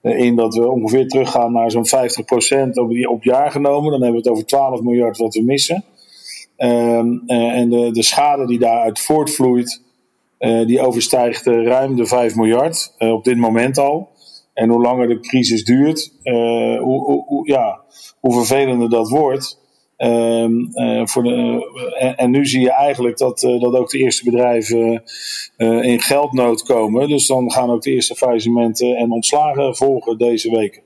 in 0.01 0.35
dat 0.35 0.55
we 0.55 0.69
ongeveer 0.69 1.07
teruggaan 1.07 1.51
naar 1.51 1.71
zo'n 1.71 1.87
50% 2.67 2.69
op, 2.71 2.91
op 3.09 3.23
jaar 3.23 3.51
genomen. 3.51 3.91
Dan 3.91 4.01
hebben 4.01 4.21
we 4.21 4.27
het 4.27 4.27
over 4.27 4.45
12 4.45 4.81
miljard 4.81 5.17
wat 5.17 5.33
we 5.33 5.41
missen. 5.41 5.83
Ehm, 6.57 7.17
en 7.27 7.69
de, 7.69 7.91
de 7.91 8.03
schade 8.03 8.47
die 8.47 8.59
daaruit 8.59 8.99
voortvloeit, 8.99 9.81
uh, 10.39 10.67
die 10.67 10.81
overstijgt 10.81 11.45
ruim 11.45 11.95
de 11.95 12.05
5 12.05 12.35
miljard 12.35 12.95
uh, 12.99 13.13
op 13.13 13.23
dit 13.23 13.37
moment 13.37 13.77
al. 13.77 14.09
En 14.53 14.69
hoe 14.69 14.81
langer 14.81 15.07
de 15.07 15.19
crisis 15.19 15.63
duurt, 15.63 16.11
hoe, 16.23 17.03
hoe, 17.03 17.23
hoe, 17.25 17.47
ja, 17.49 17.81
hoe 18.19 18.33
vervelender 18.33 18.89
dat 18.89 19.09
wordt. 19.09 19.63
Ehm, 19.97 20.51
voor 21.03 21.23
de, 21.23 22.13
en, 22.15 22.31
nu 22.31 22.45
zie 22.45 22.61
je 22.61 22.71
eigenlijk 22.71 23.17
dat, 23.17 23.39
dat 23.39 23.75
ook 23.75 23.89
de 23.89 23.97
eerste 23.97 24.23
bedrijven 24.23 25.03
in 25.81 26.01
geldnood 26.01 26.63
komen. 26.63 27.07
Dus 27.07 27.27
dan 27.27 27.51
gaan 27.51 27.69
ook 27.69 27.81
de 27.81 27.91
eerste 27.91 28.15
faillissementen 28.15 28.95
en 28.95 29.11
ontslagen 29.11 29.75
volgen 29.75 30.17
deze 30.17 30.51
weken. 30.51 30.81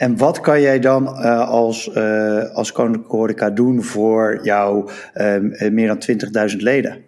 En 0.00 0.16
wat 0.16 0.40
kan 0.40 0.60
jij 0.60 0.78
dan 0.78 1.06
als, 1.46 1.86
uh, 1.86 2.54
als 2.54 2.72
Koninklijke 2.72 3.16
Horeca 3.16 3.50
doen 3.50 3.82
voor 3.82 4.40
jouw 4.42 4.88
uh, 5.14 5.70
meer 5.70 5.86
dan 5.86 6.50
20.000 6.50 6.56
leden? 6.56 7.04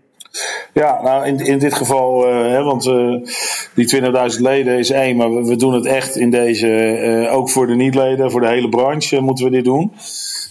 Ja, 0.74 1.02
nou 1.02 1.26
in, 1.26 1.38
in 1.38 1.58
dit 1.58 1.74
geval, 1.74 2.28
uh, 2.28 2.34
hè, 2.34 2.62
want 2.62 2.86
uh, 2.86 3.26
die 3.74 4.02
20.000 4.34 4.40
leden 4.40 4.78
is 4.78 4.90
één, 4.90 5.16
maar 5.16 5.44
we, 5.44 5.56
doen 5.56 5.74
het 5.74 5.86
echt 5.86 6.16
in 6.16 6.30
deze, 6.30 6.98
uh, 7.26 7.34
ook 7.36 7.50
voor 7.50 7.66
de 7.66 7.74
niet-leden, 7.74 8.30
voor 8.30 8.40
de 8.40 8.48
hele 8.48 8.68
branche 8.68 9.20
moeten 9.20 9.44
we 9.44 9.50
dit 9.50 9.64
doen. 9.64 9.92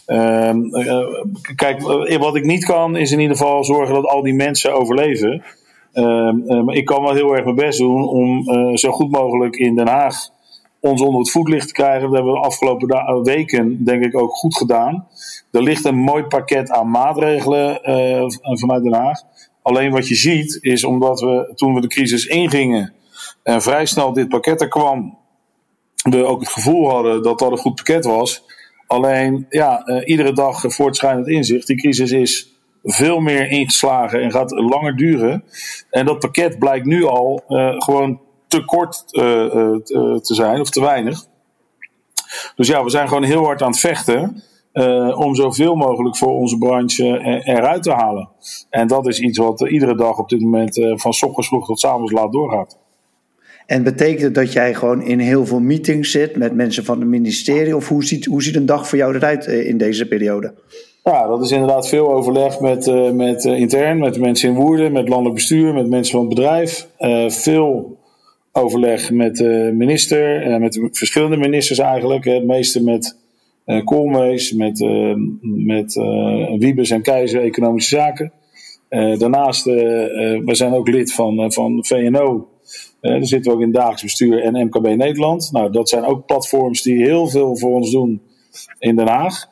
Ehm, 0.05 0.59
kijk, 1.55 1.81
wat 2.19 2.35
ik 2.35 2.45
niet 2.45 2.65
kan, 2.65 2.95
is 2.95 3.11
in 3.11 3.19
ieder 3.19 3.37
geval 3.37 3.63
zorgen 3.63 3.95
dat 3.95 4.05
al 4.05 4.21
die 4.21 4.33
mensen 4.33 4.73
overleven. 4.73 5.43
Ehm, 5.93 6.65
maar 6.65 6.75
ik 6.75 6.85
kan 6.85 7.03
wel 7.03 7.13
heel 7.13 7.35
erg 7.35 7.43
mijn 7.43 7.55
best 7.55 7.79
doen 7.79 8.07
om 8.07 8.43
zo 8.77 8.91
goed 8.91 9.11
mogelijk 9.11 9.55
in 9.55 9.75
Den 9.75 9.87
Haag 9.87 10.29
ons 10.79 11.01
onder 11.01 11.19
het 11.19 11.31
voetlicht 11.31 11.67
te 11.67 11.73
krijgen. 11.73 12.01
Dat 12.01 12.13
hebben 12.13 12.33
we 12.33 12.39
de 12.39 12.45
afgelopen 12.45 13.23
weken, 13.23 13.83
denk 13.83 14.03
ik, 14.03 14.17
ook 14.17 14.31
goed 14.31 14.57
gedaan. 14.57 15.07
Er 15.51 15.63
ligt 15.63 15.85
een 15.85 15.97
mooi 15.97 16.23
pakket 16.23 16.71
aan 16.71 16.89
maatregelen 16.89 17.79
vanuit 18.41 18.83
Den 18.83 18.93
Haag. 18.93 19.21
Alleen 19.61 19.91
wat 19.91 20.07
je 20.07 20.15
ziet 20.15 20.57
is 20.61 20.83
omdat 20.83 21.19
we 21.19 21.51
toen 21.55 21.73
we 21.73 21.81
de 21.81 21.87
crisis 21.87 22.25
ingingen 22.25 22.93
en 23.43 23.61
vrij 23.61 23.85
snel 23.85 24.13
dit 24.13 24.29
pakket 24.29 24.61
er 24.61 24.67
kwam, 24.67 25.17
we 26.09 26.25
ook 26.25 26.39
het 26.39 26.49
gevoel 26.49 26.89
hadden 26.89 27.23
dat 27.23 27.39
dat 27.39 27.51
een 27.51 27.57
goed 27.57 27.75
pakket 27.75 28.05
was. 28.05 28.43
Alleen, 28.87 29.45
ja, 29.49 29.87
uh, 29.87 30.01
iedere 30.07 30.33
dag 30.33 30.63
voortschrijdend 30.67 31.27
inzicht. 31.27 31.67
Die 31.67 31.77
crisis 31.77 32.11
is 32.11 32.51
veel 32.83 33.19
meer 33.19 33.49
ingeslagen 33.49 34.21
en 34.21 34.31
gaat 34.31 34.51
langer 34.51 34.95
duren. 34.95 35.43
En 35.89 36.05
dat 36.05 36.19
pakket 36.19 36.59
blijkt 36.59 36.85
nu 36.85 37.05
al 37.05 37.43
uh, 37.47 37.73
gewoon 37.77 38.21
te 38.47 38.65
kort 38.65 39.03
uh, 39.11 39.21
te 40.17 40.35
zijn 40.35 40.59
of 40.59 40.69
te 40.69 40.81
weinig. 40.81 41.25
Dus 42.55 42.67
ja, 42.67 42.83
we 42.83 42.89
zijn 42.89 43.07
gewoon 43.07 43.23
heel 43.23 43.45
hard 43.45 43.61
aan 43.61 43.71
het 43.71 43.79
vechten. 43.79 44.43
Uh, 44.73 45.19
om 45.19 45.35
zoveel 45.35 45.75
mogelijk 45.75 46.17
voor 46.17 46.33
onze 46.33 46.57
branche 46.57 47.19
eruit 47.43 47.83
te 47.83 47.91
halen. 47.91 48.29
En 48.69 48.87
dat 48.87 49.07
is 49.07 49.19
iets 49.19 49.37
wat 49.37 49.61
iedere 49.61 49.95
dag 49.95 50.17
op 50.17 50.29
dit 50.29 50.41
moment 50.41 50.77
uh, 50.77 50.93
van 50.95 51.11
ochtends 51.11 51.47
vroeg 51.47 51.65
tot 51.65 51.85
avonds 51.85 52.11
laat 52.11 52.31
doorgaat. 52.31 52.77
En 53.65 53.83
betekent 53.83 54.21
het 54.21 54.35
dat 54.35 54.53
jij 54.53 54.73
gewoon 54.73 55.01
in 55.01 55.19
heel 55.19 55.45
veel 55.45 55.59
meetings 55.59 56.11
zit 56.11 56.35
met 56.35 56.55
mensen 56.55 56.85
van 56.85 56.99
het 56.99 57.09
ministerie? 57.09 57.75
Of 57.75 57.87
hoe 57.87 58.03
ziet, 58.03 58.25
hoe 58.25 58.43
ziet 58.43 58.55
een 58.55 58.65
dag 58.65 58.87
voor 58.87 58.97
jou 58.97 59.15
eruit 59.15 59.45
in 59.45 59.77
deze 59.77 60.07
periode? 60.07 60.53
Ja, 61.03 61.27
dat 61.27 61.41
is 61.41 61.51
inderdaad 61.51 61.87
veel 61.87 62.13
overleg 62.13 62.59
met, 62.59 62.87
uh, 62.87 63.11
met 63.11 63.43
intern, 63.45 63.99
met 63.99 64.19
mensen 64.19 64.49
in 64.49 64.55
Woerden, 64.55 64.91
met 64.91 65.09
landelijk 65.09 65.35
bestuur, 65.35 65.73
met 65.73 65.89
mensen 65.89 66.13
van 66.13 66.25
het 66.25 66.35
bedrijf. 66.35 66.87
veel 67.27 67.97
overleg 68.51 69.11
met 69.11 69.35
de 69.35 69.71
minister, 69.73 70.59
met 70.59 70.79
verschillende 70.91 71.37
ministers 71.37 71.79
eigenlijk. 71.79 72.25
Het 72.25 72.45
meeste 72.45 72.83
met 72.83 73.19
uh, 73.65 73.83
Koolmees, 73.83 74.51
met, 74.51 74.79
uh, 74.79 75.13
met 75.41 75.95
uh, 75.95 76.57
Wiebes 76.57 76.89
en 76.89 77.01
Keizer 77.01 77.41
Economische 77.41 77.95
Zaken. 77.95 78.31
daarnaast, 78.89 79.65
we 79.65 80.49
zijn 80.51 80.73
ook 80.73 80.87
lid 80.87 81.13
van, 81.13 81.51
van 81.51 81.85
VNO. 81.85 82.47
daar 83.01 83.25
zitten 83.25 83.51
we 83.51 83.57
ook 83.57 83.63
in 83.63 83.71
dagelijks 83.71 84.01
bestuur 84.01 84.43
en 84.43 84.65
MKB 84.65 84.95
Nederland. 84.95 85.49
Nou, 85.51 85.71
dat 85.71 85.89
zijn 85.89 86.03
ook 86.03 86.25
platforms 86.25 86.81
die 86.81 87.03
heel 87.03 87.27
veel 87.27 87.57
voor 87.57 87.75
ons 87.75 87.91
doen 87.91 88.21
in 88.79 88.95
Den 88.95 89.07
Haag. 89.07 89.49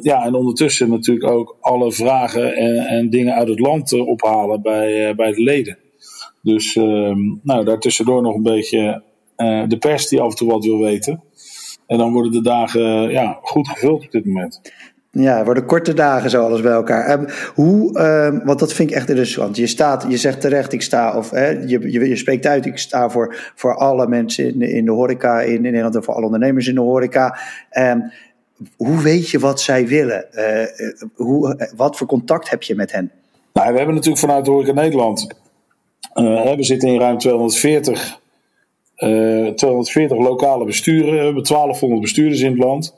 ja, 0.00 0.24
en 0.24 0.34
ondertussen 0.34 0.90
natuurlijk 0.90 1.30
ook 1.30 1.56
alle 1.60 1.92
vragen 1.92 2.56
en, 2.56 2.76
en 2.76 3.10
dingen 3.10 3.34
uit 3.34 3.48
het 3.48 3.60
land 3.60 3.92
ophalen 3.92 4.62
bij, 4.62 5.14
bij 5.14 5.32
de 5.32 5.42
leden. 5.42 5.78
Dus 6.42 6.76
ehm, 6.76 7.18
nou, 7.42 7.64
daartussendoor 7.64 8.22
nog 8.22 8.34
een 8.34 8.42
beetje 8.42 9.02
de 9.68 9.76
pers 9.78 10.08
die 10.08 10.20
af 10.20 10.30
en 10.30 10.36
toe 10.36 10.50
wat 10.50 10.64
wil 10.64 10.78
weten. 10.78 11.22
En 11.86 11.98
dan 11.98 12.12
worden 12.12 12.32
de 12.32 12.42
dagen 12.42 13.10
ja, 13.10 13.38
goed 13.42 13.68
gevuld 13.68 14.04
op 14.04 14.10
dit 14.10 14.24
moment. 14.24 14.60
Ja, 15.10 15.36
het 15.36 15.44
worden 15.44 15.66
korte 15.66 15.94
dagen 15.94 16.30
zo 16.30 16.44
alles 16.44 16.60
bij 16.60 16.72
elkaar. 16.72 17.18
Um, 17.18 17.26
hoe, 17.54 18.00
um, 18.00 18.44
want 18.44 18.58
dat 18.58 18.72
vind 18.72 18.90
ik 18.90 18.96
echt 18.96 19.08
interessant. 19.08 19.56
Je, 19.56 19.66
staat, 19.66 20.06
je 20.08 20.16
zegt 20.16 20.40
terecht, 20.40 20.72
ik 20.72 20.82
sta, 20.82 21.16
of 21.16 21.30
hè, 21.30 21.48
je, 21.48 21.90
je, 21.92 22.08
je, 22.08 22.16
spreekt 22.16 22.46
uit, 22.46 22.66
ik 22.66 22.78
sta 22.78 23.10
voor, 23.10 23.52
voor 23.54 23.74
alle 23.74 24.06
mensen 24.06 24.44
in, 24.44 24.62
in 24.62 24.84
de 24.84 24.90
horeca 24.90 25.40
in, 25.40 25.54
in 25.54 25.62
Nederland 25.62 25.94
en 25.94 26.04
voor 26.04 26.14
alle 26.14 26.24
ondernemers 26.24 26.66
in 26.66 26.74
de 26.74 26.80
horeca. 26.80 27.38
Um, 27.78 28.12
hoe 28.76 29.02
weet 29.02 29.30
je 29.30 29.38
wat 29.38 29.60
zij 29.60 29.86
willen? 29.86 30.26
Uh, 30.32 31.08
hoe, 31.14 31.70
wat 31.76 31.96
voor 31.96 32.06
contact 32.06 32.50
heb 32.50 32.62
je 32.62 32.74
met 32.74 32.92
hen? 32.92 33.10
Nou, 33.52 33.70
we 33.70 33.76
hebben 33.76 33.94
natuurlijk 33.94 34.20
vanuit 34.20 34.44
de 34.44 34.50
Horeca 34.50 34.72
Nederland, 34.72 35.26
uh, 36.14 36.54
we 36.54 36.62
zitten 36.62 36.88
in 36.88 37.00
ruim 37.00 37.18
240 37.18 37.98
uh, 37.98 38.06
eh, 38.06 38.12
240 38.96 40.18
lokale 40.18 40.64
besturen. 40.64 41.10
We 41.10 41.24
hebben 41.24 41.42
1200 41.42 42.00
bestuurders 42.00 42.40
in 42.40 42.50
het 42.50 42.58
land. 42.58 42.94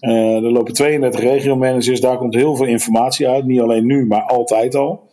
Uh, 0.00 0.34
er 0.34 0.52
lopen 0.52 0.74
32 0.74 1.20
regio-managers. 1.20 2.00
Daar 2.00 2.18
komt 2.18 2.34
heel 2.34 2.56
veel 2.56 2.66
informatie 2.66 3.28
uit. 3.28 3.44
Niet 3.44 3.60
alleen 3.60 3.86
nu, 3.86 4.06
maar 4.06 4.22
altijd 4.22 4.74
al. 4.74 5.06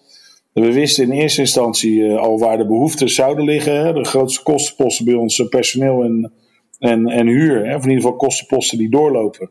We 0.53 0.73
wisten 0.73 1.03
in 1.03 1.11
eerste 1.11 1.41
instantie 1.41 1.99
uh, 1.99 2.17
al 2.17 2.39
waar 2.39 2.57
de 2.57 2.65
behoeftes 2.65 3.15
zouden 3.15 3.45
liggen. 3.45 3.95
De 3.95 4.03
grootste 4.05 4.43
kostenposten 4.43 5.05
bij 5.05 5.13
ons, 5.13 5.43
personeel 5.49 6.03
en, 6.03 6.33
en, 6.79 7.07
en 7.07 7.27
huur. 7.27 7.61
Of 7.61 7.83
in 7.83 7.89
ieder 7.89 7.95
geval 7.95 8.15
kostenposten 8.15 8.77
die 8.77 8.89
doorlopen. 8.89 9.49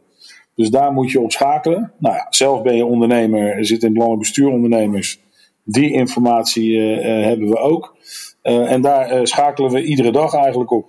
Dus 0.54 0.70
daar 0.70 0.92
moet 0.92 1.10
je 1.10 1.20
op 1.20 1.32
schakelen. 1.32 1.92
Nou 1.98 2.14
ja, 2.14 2.26
zelf 2.30 2.62
ben 2.62 2.76
je 2.76 2.84
ondernemer, 2.84 3.64
zit 3.64 3.82
in 3.82 3.88
het 3.88 3.96
landelijk 3.96 4.22
bestuur 4.22 4.48
ondernemers. 4.48 5.20
Die 5.64 5.92
informatie 5.92 6.80
hebben 6.80 7.48
we 7.48 7.56
ook. 7.56 7.96
Uh, 8.44 8.72
en 8.72 8.80
daar 8.80 9.12
uh, 9.12 9.24
schakelen 9.24 9.70
we 9.70 9.82
iedere 9.82 10.12
dag 10.12 10.34
eigenlijk 10.34 10.70
op. 10.70 10.86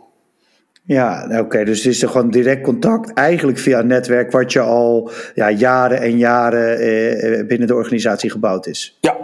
Ja, 0.83 1.25
oké. 1.25 1.39
Okay. 1.39 1.63
Dus 1.63 1.83
het 1.83 1.93
is 1.93 2.01
er 2.01 2.09
gewoon 2.09 2.29
direct 2.29 2.61
contact, 2.61 3.13
eigenlijk 3.13 3.57
via 3.57 3.79
een 3.79 3.87
netwerk 3.87 4.31
wat 4.31 4.53
je 4.53 4.59
al 4.59 5.11
ja, 5.35 5.51
jaren 5.51 6.01
en 6.01 6.17
jaren 6.17 6.79
eh, 6.79 7.47
binnen 7.47 7.67
de 7.67 7.75
organisatie 7.75 8.29
gebouwd 8.31 8.67
is. 8.67 8.97
Ja, 9.01 9.17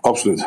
absoluut. 0.00 0.46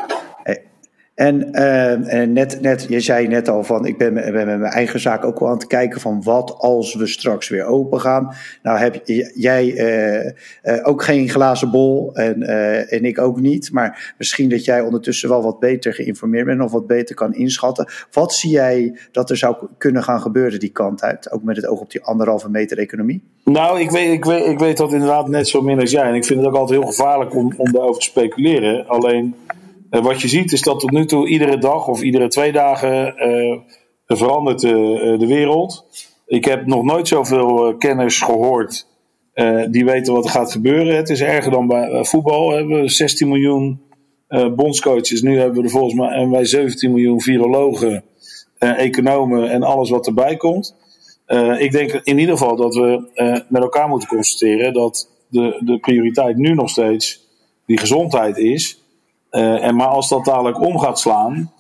En, 1.19 1.47
uh, 1.51 2.27
net, 2.27 2.61
net, 2.61 2.85
je 2.89 2.99
zei 2.99 3.27
net 3.27 3.49
al 3.49 3.63
van, 3.63 3.85
ik 3.85 3.97
ben, 3.97 4.13
met 4.13 4.33
mijn 4.33 4.63
eigen 4.63 4.99
zaak 4.99 5.25
ook 5.25 5.39
wel 5.39 5.49
aan 5.49 5.57
het 5.57 5.67
kijken 5.67 6.01
van 6.01 6.23
wat 6.23 6.55
als 6.57 6.95
we 6.95 7.07
straks 7.07 7.49
weer 7.49 7.65
open 7.65 8.01
gaan. 8.01 8.33
Nou 8.63 8.77
heb 8.77 9.01
jij 9.33 9.65
uh, 10.63 10.87
ook 10.87 11.03
geen 11.03 11.29
glazen 11.29 11.71
bol 11.71 12.15
en, 12.15 12.41
en 12.89 13.05
ik 13.05 13.19
ook 13.19 13.39
niet. 13.39 13.71
Maar 13.71 14.13
misschien 14.17 14.49
dat 14.49 14.65
jij 14.65 14.81
ondertussen 14.81 15.29
wel 15.29 15.43
wat 15.43 15.59
beter 15.59 15.93
geïnformeerd 15.93 16.45
bent 16.45 16.61
of 16.61 16.71
wat 16.71 16.87
beter 16.87 17.15
kan 17.15 17.33
inschatten. 17.33 17.87
Wat 18.11 18.33
zie 18.33 18.51
jij 18.51 18.97
dat 19.11 19.29
er 19.29 19.37
zou 19.37 19.55
kunnen 19.77 20.03
gaan 20.03 20.21
gebeuren 20.21 20.59
die 20.59 20.71
kant 20.71 21.03
uit? 21.03 21.31
Ook 21.31 21.43
met 21.43 21.55
het 21.55 21.67
oog 21.67 21.79
op 21.79 21.91
die 21.91 22.03
anderhalve 22.03 22.49
meter 22.49 22.77
economie? 22.77 23.23
Nou, 23.43 23.79
ik 23.79 23.91
weet, 23.91 24.11
ik, 24.13 24.25
weet, 24.25 24.45
ik 24.45 24.59
weet 24.59 24.77
dat 24.77 24.93
inderdaad 24.93 25.27
net 25.27 25.47
zo 25.47 25.61
min 25.61 25.79
als 25.79 25.91
jij. 25.91 26.03
En 26.03 26.15
ik 26.15 26.25
vind 26.25 26.39
het 26.39 26.47
ook 26.47 26.55
altijd 26.55 26.79
heel 26.79 26.89
gevaarlijk 26.89 27.35
om, 27.35 27.53
om 27.57 27.71
daarover 27.71 28.01
te 28.01 28.07
speculeren. 28.07 28.87
Alleen 28.87 29.35
uh, 29.91 30.03
wat 30.03 30.21
je 30.21 30.27
ziet 30.27 30.51
is 30.51 30.61
dat 30.61 30.79
tot 30.79 30.91
nu 30.91 31.05
toe 31.05 31.27
iedere 31.27 31.57
dag 31.57 31.87
of 31.87 32.01
iedere 32.01 32.27
twee 32.27 32.51
dagen 32.51 33.13
uh, 33.17 33.59
verandert 34.05 34.63
uh, 34.63 34.71
de 35.19 35.27
wereld. 35.27 35.85
Ik 36.25 36.45
heb 36.45 36.65
nog 36.65 36.83
nooit 36.83 37.07
zoveel 37.07 37.75
kenners 37.77 38.21
gehoord 38.21 38.87
die 39.69 39.85
weten 39.85 40.13
wat 40.13 40.25
er 40.25 40.31
gaat 40.31 40.51
gebeuren. 40.51 40.95
Het 40.95 41.09
is 41.09 41.21
erger 41.21 41.51
dan 41.51 41.67
bij 41.67 42.05
voetbal. 42.05 42.49
We 42.49 42.55
hebben 42.55 42.89
16 42.89 43.27
miljoen 43.27 43.81
bondscoaches. 44.55 45.21
Nu 45.21 45.39
hebben 45.39 45.57
we 45.57 45.63
er 45.63 45.69
volgens 45.69 45.93
mij 45.93 46.09
en 46.09 46.29
wij 46.29 46.45
17 46.45 46.91
miljoen 46.91 47.21
virologen, 47.21 48.03
economen 48.57 49.49
en 49.49 49.63
alles 49.63 49.89
wat 49.89 50.07
erbij 50.07 50.35
komt. 50.37 50.75
ik 51.57 51.71
denk 51.71 51.91
in 51.91 52.17
ieder 52.19 52.37
geval 52.37 52.55
dat 52.55 52.75
we 52.75 53.09
met 53.49 53.61
elkaar 53.61 53.87
moeten 53.87 54.07
constateren 54.09 54.73
dat 54.73 55.09
de, 55.29 55.61
de 55.65 55.79
prioriteit 55.79 56.37
nu 56.37 56.53
nog 56.53 56.69
steeds 56.69 57.27
die 57.65 57.77
gezondheid 57.77 58.37
is. 58.37 58.79
Uh, 59.31 59.63
en 59.63 59.75
maar 59.75 59.87
als 59.87 60.09
dat 60.09 60.25
dadelijk 60.25 60.61
om 60.61 60.79
gaat 60.79 60.99
slaan, 60.99 61.51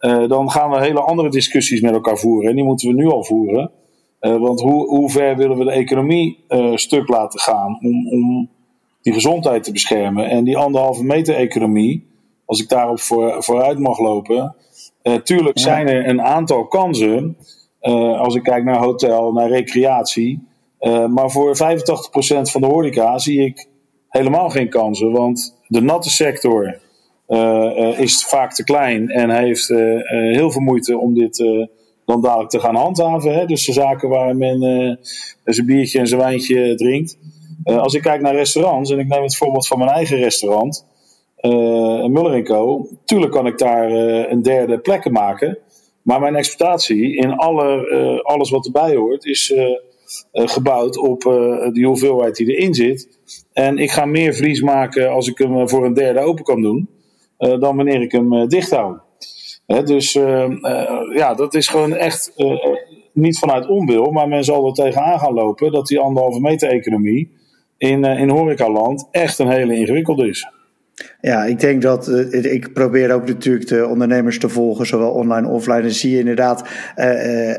uh, 0.00 0.28
dan 0.28 0.50
gaan 0.50 0.70
we 0.70 0.80
hele 0.80 1.00
andere 1.00 1.30
discussies 1.30 1.80
met 1.80 1.92
elkaar 1.92 2.16
voeren. 2.16 2.50
En 2.50 2.56
die 2.56 2.64
moeten 2.64 2.88
we 2.88 2.94
nu 2.94 3.06
al 3.06 3.24
voeren. 3.24 3.70
Uh, 4.20 4.36
want 4.36 4.60
hoe, 4.60 4.88
hoe 4.88 5.10
ver 5.10 5.36
willen 5.36 5.58
we 5.58 5.64
de 5.64 5.70
economie 5.70 6.44
stuk 6.74 7.08
laten 7.08 7.40
gaan 7.40 7.78
om, 7.82 8.08
om 8.08 8.48
die 9.02 9.12
gezondheid 9.12 9.64
te 9.64 9.72
beschermen? 9.72 10.28
En 10.28 10.44
die 10.44 10.56
anderhalve 10.56 11.04
meter 11.04 11.34
economie, 11.34 12.06
als 12.44 12.62
ik 12.62 12.68
daarop 12.68 13.00
voor, 13.00 13.42
vooruit 13.42 13.78
mag 13.78 13.98
lopen. 13.98 14.54
tuurlijk 15.22 15.58
zijn 15.58 15.88
er 15.88 16.08
een 16.08 16.22
aantal 16.22 16.66
kansen. 16.66 17.36
als 18.18 18.34
ik 18.34 18.42
kijk 18.42 18.64
naar 18.64 18.78
hotel, 18.78 19.32
naar 19.32 19.48
recreatie. 19.48 20.46
maar 21.08 21.30
voor 21.30 21.56
85% 21.56 21.58
van 22.42 22.60
de 22.60 22.66
horeca 22.66 23.18
zie 23.18 23.44
ik 23.44 23.68
helemaal 24.08 24.50
geen 24.50 24.68
kansen. 24.68 25.12
Want 25.12 25.58
de 25.66 25.80
natte 25.80 26.10
sector 26.10 26.78
is 27.98 28.24
vaak 28.24 28.54
te 28.54 28.64
klein 28.64 29.08
en 29.08 29.30
heeft 29.30 29.68
uh, 29.68 30.00
heel 30.10 30.50
veel 30.50 30.60
moeite 30.60 30.98
om 30.98 31.14
dit 31.14 31.36
dan 32.04 32.22
dadelijk 32.22 32.50
te 32.50 32.60
gaan 32.60 32.74
handhaven. 32.74 33.34
Hè? 33.34 33.46
Dus 33.46 33.66
de 33.66 33.72
zaken 33.72 34.08
waar 34.08 34.36
men 34.36 34.60
zijn 35.44 35.66
biertje 35.66 35.98
en 35.98 36.06
zijn 36.06 36.20
wijntje 36.20 36.74
drinkt. 36.74 37.18
als 37.64 37.94
ik 37.94 38.02
kijk 38.02 38.20
naar 38.20 38.34
restaurants, 38.34 38.90
en 38.90 38.98
ik 38.98 39.08
neem 39.08 39.22
het 39.22 39.36
voorbeeld 39.36 39.66
van 39.66 39.78
mijn 39.78 39.90
eigen 39.90 40.18
restaurant, 40.18 40.86
Muller 42.06 42.42
Co. 42.42 42.88
Tuurlijk 43.04 43.32
kan 43.32 43.46
ik 43.46 43.58
daar 43.58 43.90
een 44.30 44.42
derde 44.42 44.78
plekken 44.78 45.12
maken. 45.12 45.58
Maar 46.02 46.20
mijn 46.20 46.36
exploitatie 46.36 47.16
in 47.16 47.32
alle, 47.32 48.22
alles 48.22 48.50
wat 48.50 48.66
erbij 48.66 48.94
hoort, 48.94 49.24
is 49.24 49.54
gebouwd 50.32 50.98
op 50.98 51.22
die 51.72 51.86
hoeveelheid 51.86 52.36
die 52.36 52.56
erin 52.56 52.74
zit. 52.74 53.08
En 53.52 53.78
ik 53.78 53.90
ga 53.90 54.04
meer 54.04 54.34
vlies 54.34 54.60
maken 54.60 55.10
als 55.10 55.28
ik 55.28 55.38
hem 55.38 55.68
voor 55.68 55.84
een 55.84 55.94
derde 55.94 56.20
open 56.20 56.44
kan 56.44 56.62
doen. 56.62 56.88
Eh, 57.38 57.60
dan 57.60 57.76
wanneer 57.76 58.02
ik 58.02 58.12
hem 58.12 58.32
eh, 58.32 58.46
dicht 58.46 58.70
hou. 58.70 58.98
dus 59.66 60.14
eh, 60.14 60.50
ja, 61.14 61.34
dat 61.34 61.54
is 61.54 61.68
gewoon 61.68 61.94
echt 61.94 62.32
niet 63.12 63.38
vanuit 63.38 63.68
onwil, 63.68 64.10
maar 64.10 64.28
men 64.28 64.44
zal 64.44 64.66
er 64.66 64.72
tegenaan 64.72 65.18
gaan 65.18 65.34
lopen 65.34 65.72
dat 65.72 65.86
die 65.86 65.98
anderhalve 65.98 66.40
meter 66.40 66.68
economie 66.68 67.30
in, 67.78 68.04
in 68.04 68.28
horecaland 68.28 69.08
echt 69.10 69.38
een 69.38 69.50
hele 69.50 69.74
ingewikkelde 69.74 70.28
is. 70.28 70.48
Ja, 71.20 71.44
ik 71.44 71.60
denk 71.60 71.82
dat 71.82 72.08
uh, 72.08 72.52
ik 72.54 72.72
probeer 72.72 73.12
ook 73.12 73.26
natuurlijk 73.26 73.68
de 73.68 73.86
ondernemers 73.86 74.38
te 74.38 74.48
volgen, 74.48 74.86
zowel 74.86 75.10
online 75.10 75.48
offline. 75.48 75.82
En 75.82 75.90
zie 75.90 76.10
je 76.10 76.18
inderdaad, 76.18 76.68
uh, 76.96 77.50
uh, 77.50 77.58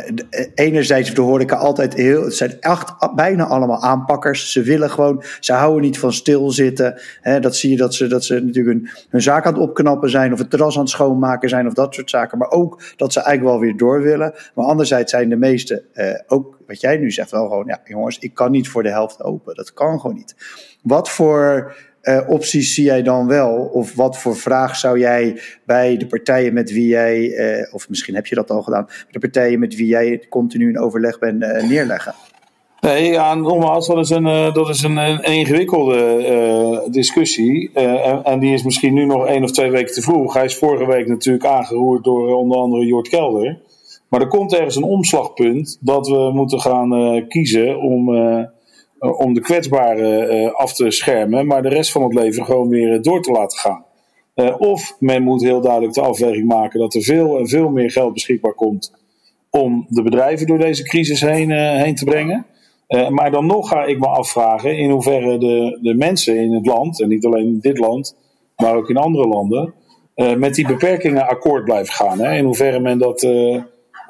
enerzijds 0.54 1.14
de 1.14 1.22
horeca 1.22 1.56
altijd 1.56 1.94
heel, 1.94 2.24
het 2.24 2.36
zijn 2.36 2.58
echt 2.60 3.16
bijna 3.16 3.46
allemaal 3.46 3.82
aanpakkers. 3.82 4.52
Ze 4.52 4.62
willen 4.62 4.90
gewoon, 4.90 5.24
ze 5.40 5.54
houden 5.54 5.82
niet 5.82 6.00
van 6.00 6.14
stilzitten. 6.14 7.00
Dat 7.42 7.56
zie 7.56 7.70
je 7.70 7.78
dat 7.78 7.94
ze, 7.94 8.08
dat 8.08 8.26
ze 8.26 8.40
natuurlijk 8.40 8.90
hun, 9.10 9.22
zaak 9.22 9.46
aan 9.46 9.54
het 9.54 9.62
opknappen 9.62 10.10
zijn, 10.10 10.34
of 10.34 10.40
het 10.40 10.50
terras 10.50 10.76
aan 10.76 10.82
het 10.82 10.90
schoonmaken 10.90 11.50
zijn, 11.50 11.68
of 11.68 11.74
dat 11.74 11.94
soort 11.94 12.10
zaken. 12.10 12.38
Maar 12.38 12.52
ook 12.52 12.82
dat 12.96 13.14
ze 13.14 13.20
eigenlijk 13.22 13.58
wel 13.58 13.68
weer 13.68 13.78
door 13.78 14.02
willen. 14.02 14.34
Maar 14.56 14.66
anderzijds 14.66 15.12
zijn 15.12 15.30
de 15.30 15.36
meeste 15.36 15.84
ook, 16.28 16.58
wat 16.68 16.82
jij 16.82 16.98
nu 16.98 17.12
zegt, 17.12 17.32
wel 17.32 17.48
gewoon, 17.48 17.66
ja 17.68 17.82
jongens, 17.86 18.20
ik 18.20 18.34
kan 18.34 18.52
niet 18.52 18.70
voor 18.70 18.84
de 18.84 18.90
helft 18.90 19.24
open. 19.24 19.56
Dat 19.56 19.74
kan 19.74 20.00
gewoon 20.00 20.16
niet. 20.16 20.36
Wat 20.82 21.10
voor 21.10 21.76
uh, 22.08 22.30
opties 22.30 22.74
zie 22.74 22.84
jij 22.84 23.02
dan 23.02 23.28
wel? 23.28 23.70
Of 23.74 23.96
wat 23.96 24.18
voor 24.18 24.36
vraag 24.36 24.76
zou 24.76 25.00
jij 25.00 25.40
bij 25.66 25.98
de 25.98 26.08
partijen 26.08 26.54
met 26.54 26.72
wie 26.72 26.88
jij, 26.88 27.20
uh, 27.20 27.74
of 27.74 27.90
misschien 27.90 28.16
heb 28.16 28.28
je 28.28 28.36
dat 28.36 28.50
al 28.50 28.62
gedaan, 28.62 28.88
de 29.12 29.20
partijen 29.20 29.60
met 29.60 29.76
wie 29.76 29.88
jij 29.88 30.24
continu 30.30 30.70
in 30.70 30.80
overleg 30.80 31.20
bent 31.20 31.44
uh, 31.44 31.70
neerleggen? 31.70 32.14
Nee, 32.80 33.12
ja, 33.12 33.36
nogmaals, 33.36 33.88
dat 33.88 33.98
is 33.98 34.10
een, 34.10 34.54
dat 34.54 34.70
is 34.70 34.84
een, 34.84 35.24
ingewikkelde 35.24 36.88
discussie. 36.92 37.72
En, 37.74 38.24
en, 38.24 38.40
die 38.40 38.54
is 38.54 38.64
misschien 38.64 38.94
nu 38.94 39.06
nog 39.06 39.28
één 39.28 39.44
of 39.44 39.52
twee 39.52 39.72
weken 39.72 39.94
te 39.94 40.02
vroeg. 40.02 40.34
Hij 40.34 40.46
is 40.46 40.58
vorige 40.58 40.86
week 40.86 41.08
natuurlijk 41.08 41.46
aangeroerd 41.46 42.04
door 42.04 42.36
onder 42.36 42.58
andere 42.58 42.86
Jort 42.86 43.10
Kelder. 43.10 43.58
Maar 44.10 44.22
er 44.22 44.28
komt 44.28 44.54
ergens 44.54 44.76
een 44.76 44.84
omslagpunt 44.84 45.78
dat 45.82 46.08
we 46.08 46.32
moeten 46.34 46.62
gaan 46.62 47.26
kiezen 47.28 47.80
om 47.80 48.16
eh, 48.16 48.44
om 49.00 49.34
de 49.34 49.42
kwetsbaren 49.42 50.30
eh, 50.30 50.54
af 50.54 50.74
te 50.74 50.92
schermen, 50.92 51.48
maar 51.48 51.62
de 51.62 51.70
rest 51.70 51.92
van 51.92 52.04
het 52.04 52.14
leven 52.14 52.46
gewoon 52.46 52.70
weer 52.70 52.94
eh, 52.94 53.02
door 53.02 53.22
te 53.22 53.32
laten 53.32 53.58
gaan. 53.58 53.86
of 54.58 54.96
men 55.00 55.24
moet 55.24 55.44
heel 55.44 55.62
duidelijk 55.62 55.94
de 55.94 56.02
afweging 56.02 56.48
maken 56.48 56.80
dat 56.80 56.94
er 56.94 57.02
veel 57.02 57.38
en 57.38 57.48
veel 57.48 57.70
meer 57.70 57.92
geld 57.92 58.14
beschikbaar 58.14 58.54
komt 58.54 58.94
om 59.50 59.86
de 59.90 60.02
bedrijven 60.02 60.48
door 60.48 60.60
deze 60.60 60.84
crisis 60.84 61.22
heen, 61.22 61.52
heen 61.52 61.96
te 61.96 62.06
brengen. 62.06 62.46
maar 63.10 63.32
dan 63.32 63.46
nog 63.46 63.70
ga 63.70 63.84
ik 63.84 64.00
me 64.00 64.08
afvragen 64.08 64.78
in 64.78 64.90
hoeverre 64.90 65.38
de, 65.38 65.80
de 65.82 65.94
mensen 65.94 66.38
in 66.38 66.54
het 66.54 66.66
land, 66.66 67.02
en 67.02 67.10
niet 67.10 67.26
alleen 67.26 67.46
in 67.46 67.60
dit 67.60 67.78
land, 67.78 68.16
maar 68.56 68.76
ook 68.76 68.90
in 68.90 68.98
andere 68.98 69.28
landen, 69.28 69.74
met 70.38 70.56
die 70.56 70.68
beperkingen 70.68 71.28
akkoord 71.28 71.64
blijven 71.64 71.94
gaan. 71.94 72.20
Hè? 72.20 72.36
In 72.36 72.46
hoeverre 72.46 72.80
men 72.80 72.98
dat 72.98 73.28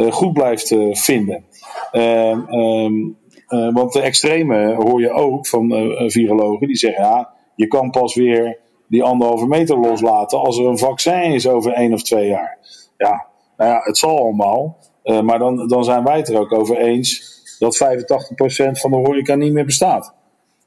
goed 0.09 0.33
blijft 0.33 0.75
vinden. 0.91 1.43
Um, 1.91 3.17
uh, 3.49 3.73
want 3.73 3.93
de 3.93 4.01
extreme 4.01 4.73
hoor 4.73 5.01
je 5.01 5.11
ook 5.11 5.47
van 5.47 5.71
uh, 5.71 6.09
virologen 6.09 6.67
die 6.67 6.75
zeggen: 6.75 7.03
ja, 7.03 7.29
je 7.55 7.67
kan 7.67 7.89
pas 7.89 8.15
weer 8.15 8.57
die 8.87 9.03
anderhalve 9.03 9.47
meter 9.47 9.77
loslaten 9.77 10.39
als 10.39 10.57
er 10.57 10.65
een 10.65 10.77
vaccin 10.77 11.33
is 11.33 11.47
over 11.47 11.73
één 11.73 11.93
of 11.93 12.03
twee 12.03 12.27
jaar. 12.27 12.57
Ja, 12.97 13.25
nou 13.57 13.71
ja, 13.71 13.79
het 13.83 13.97
zal 13.97 14.17
allemaal. 14.17 14.77
Uh, 15.03 15.21
maar 15.21 15.39
dan, 15.39 15.67
dan 15.67 15.83
zijn 15.83 16.03
wij 16.03 16.17
het 16.17 16.29
er 16.29 16.39
ook 16.39 16.51
over 16.51 16.77
eens 16.77 17.35
dat 17.59 17.83
85% 17.83 18.71
van 18.71 18.91
de 18.91 18.97
horeca 18.97 19.35
niet 19.35 19.53
meer 19.53 19.65
bestaat. 19.65 20.13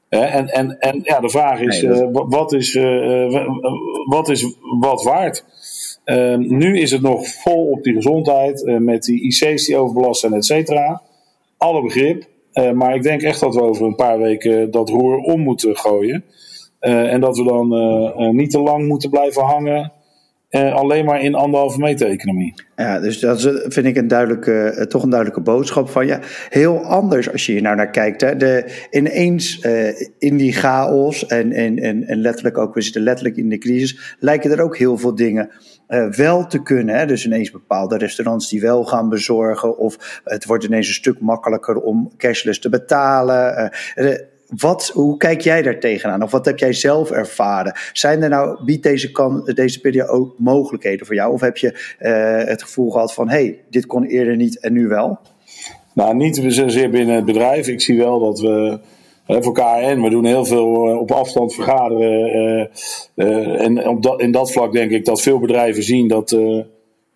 en, 0.09 0.47
en, 0.47 0.79
en 0.79 0.99
ja, 1.03 1.19
de 1.19 1.29
vraag 1.29 1.59
is: 1.59 1.81
nee, 1.81 2.11
dat... 2.11 2.25
wat, 2.27 2.53
is 2.53 2.79
wat 4.05 4.29
is 4.29 4.55
wat 4.79 5.03
waard? 5.03 5.45
nu 6.37 6.79
is 6.79 6.91
het 6.91 7.01
nog 7.01 7.27
vol 7.27 7.69
op 7.69 7.83
die 7.83 7.93
gezondheid, 7.93 8.79
met 8.79 9.03
die 9.03 9.21
IC's 9.21 9.65
die 9.65 9.77
overbelast 9.77 10.19
zijn, 10.19 10.33
et 10.33 10.45
cetera. 10.45 11.01
Alle 11.57 11.81
begrip. 11.81 12.29
Uh, 12.53 12.71
maar 12.71 12.95
ik 12.95 13.03
denk 13.03 13.21
echt 13.21 13.39
dat 13.39 13.55
we 13.55 13.61
over 13.61 13.85
een 13.85 13.95
paar 13.95 14.19
weken 14.19 14.71
dat 14.71 14.89
roer 14.89 15.17
om 15.17 15.41
moeten 15.41 15.77
gooien. 15.77 16.23
Uh, 16.81 17.13
en 17.13 17.21
dat 17.21 17.37
we 17.37 17.43
dan 17.43 17.73
uh, 17.73 18.29
niet 18.29 18.51
te 18.51 18.59
lang 18.59 18.87
moeten 18.87 19.09
blijven 19.09 19.43
hangen. 19.43 19.91
Alleen 20.51 21.05
maar 21.05 21.21
in 21.21 21.35
anderhalve 21.35 21.79
meter 21.79 22.07
economie. 22.07 22.53
Ja, 22.75 22.99
dus 22.99 23.19
dat 23.19 23.41
vind 23.63 23.85
ik 23.85 23.97
een 23.97 24.07
duidelijke, 24.07 24.85
toch 24.89 25.03
een 25.03 25.09
duidelijke 25.09 25.43
boodschap 25.43 25.89
van 25.89 26.05
ja. 26.05 26.19
Heel 26.49 26.77
anders 26.77 27.31
als 27.31 27.45
je 27.45 27.51
hier 27.51 27.61
nou 27.61 27.75
naar 27.75 27.89
kijkt. 27.89 28.21
Hè. 28.21 28.35
De, 28.35 28.65
ineens 28.89 29.67
in 30.19 30.37
die 30.37 30.53
chaos 30.53 31.25
en, 31.25 31.51
en, 31.51 31.79
en, 31.79 32.07
en 32.07 32.17
letterlijk 32.17 32.57
ook, 32.57 32.73
we 32.73 32.81
zitten 32.81 33.01
letterlijk 33.01 33.37
in 33.37 33.49
de 33.49 33.57
crisis, 33.57 34.15
lijken 34.19 34.51
er 34.51 34.61
ook 34.61 34.77
heel 34.77 34.97
veel 34.97 35.15
dingen 35.15 35.49
wel 36.15 36.47
te 36.47 36.63
kunnen. 36.63 36.95
Hè? 36.95 37.05
Dus 37.05 37.25
ineens 37.25 37.51
bepaalde 37.51 37.97
restaurants 37.97 38.49
die 38.49 38.61
wel 38.61 38.83
gaan 38.83 39.09
bezorgen. 39.09 39.77
Of 39.77 40.21
het 40.23 40.45
wordt 40.45 40.63
ineens 40.63 40.87
een 40.87 40.93
stuk 40.93 41.19
makkelijker 41.19 41.75
om 41.75 42.11
cashless 42.17 42.59
te 42.59 42.69
betalen. 42.69 43.71
Uh, 43.95 44.15
wat, 44.57 44.91
hoe 44.93 45.17
kijk 45.17 45.41
jij 45.41 45.61
daar 45.61 45.79
tegenaan? 45.79 46.23
Of 46.23 46.31
wat 46.31 46.45
heb 46.45 46.59
jij 46.59 46.73
zelf 46.73 47.11
ervaren? 47.11 47.73
Zijn 47.93 48.23
er 48.23 48.29
nou, 48.29 48.63
biedt 48.65 48.83
deze, 48.83 49.11
kan, 49.11 49.51
deze 49.53 49.79
periode 49.79 50.11
ook 50.11 50.33
mogelijkheden 50.37 51.05
voor 51.05 51.15
jou? 51.15 51.33
Of 51.33 51.41
heb 51.41 51.57
je 51.57 51.95
uh, 51.99 52.47
het 52.47 52.63
gevoel 52.63 52.91
gehad 52.91 53.13
van, 53.13 53.29
hé, 53.29 53.35
hey, 53.35 53.59
dit 53.69 53.85
kon 53.85 54.03
eerder 54.03 54.35
niet 54.35 54.59
en 54.59 54.73
nu 54.73 54.87
wel? 54.87 55.19
Nou, 55.93 56.15
niet 56.15 56.41
zozeer 56.47 56.89
binnen 56.89 57.15
het 57.15 57.25
bedrijf. 57.25 57.67
Ik 57.67 57.81
zie 57.81 57.97
wel 57.97 58.19
dat 58.19 58.39
we 58.39 58.79
voor 59.25 59.53
KN. 59.53 60.01
We 60.01 60.09
doen 60.09 60.25
heel 60.25 60.45
veel 60.45 60.89
eh, 60.89 60.99
op 60.99 61.11
afstand 61.11 61.53
vergaderen. 61.53 62.33
Eh, 62.33 62.67
eh, 63.15 63.61
en 63.61 63.87
op 63.87 64.21
in 64.21 64.31
dat 64.31 64.51
vlak 64.51 64.73
denk 64.73 64.91
ik 64.91 65.05
dat 65.05 65.21
veel 65.21 65.39
bedrijven 65.39 65.83
zien 65.83 66.07
dat 66.07 66.29
de 66.29 66.65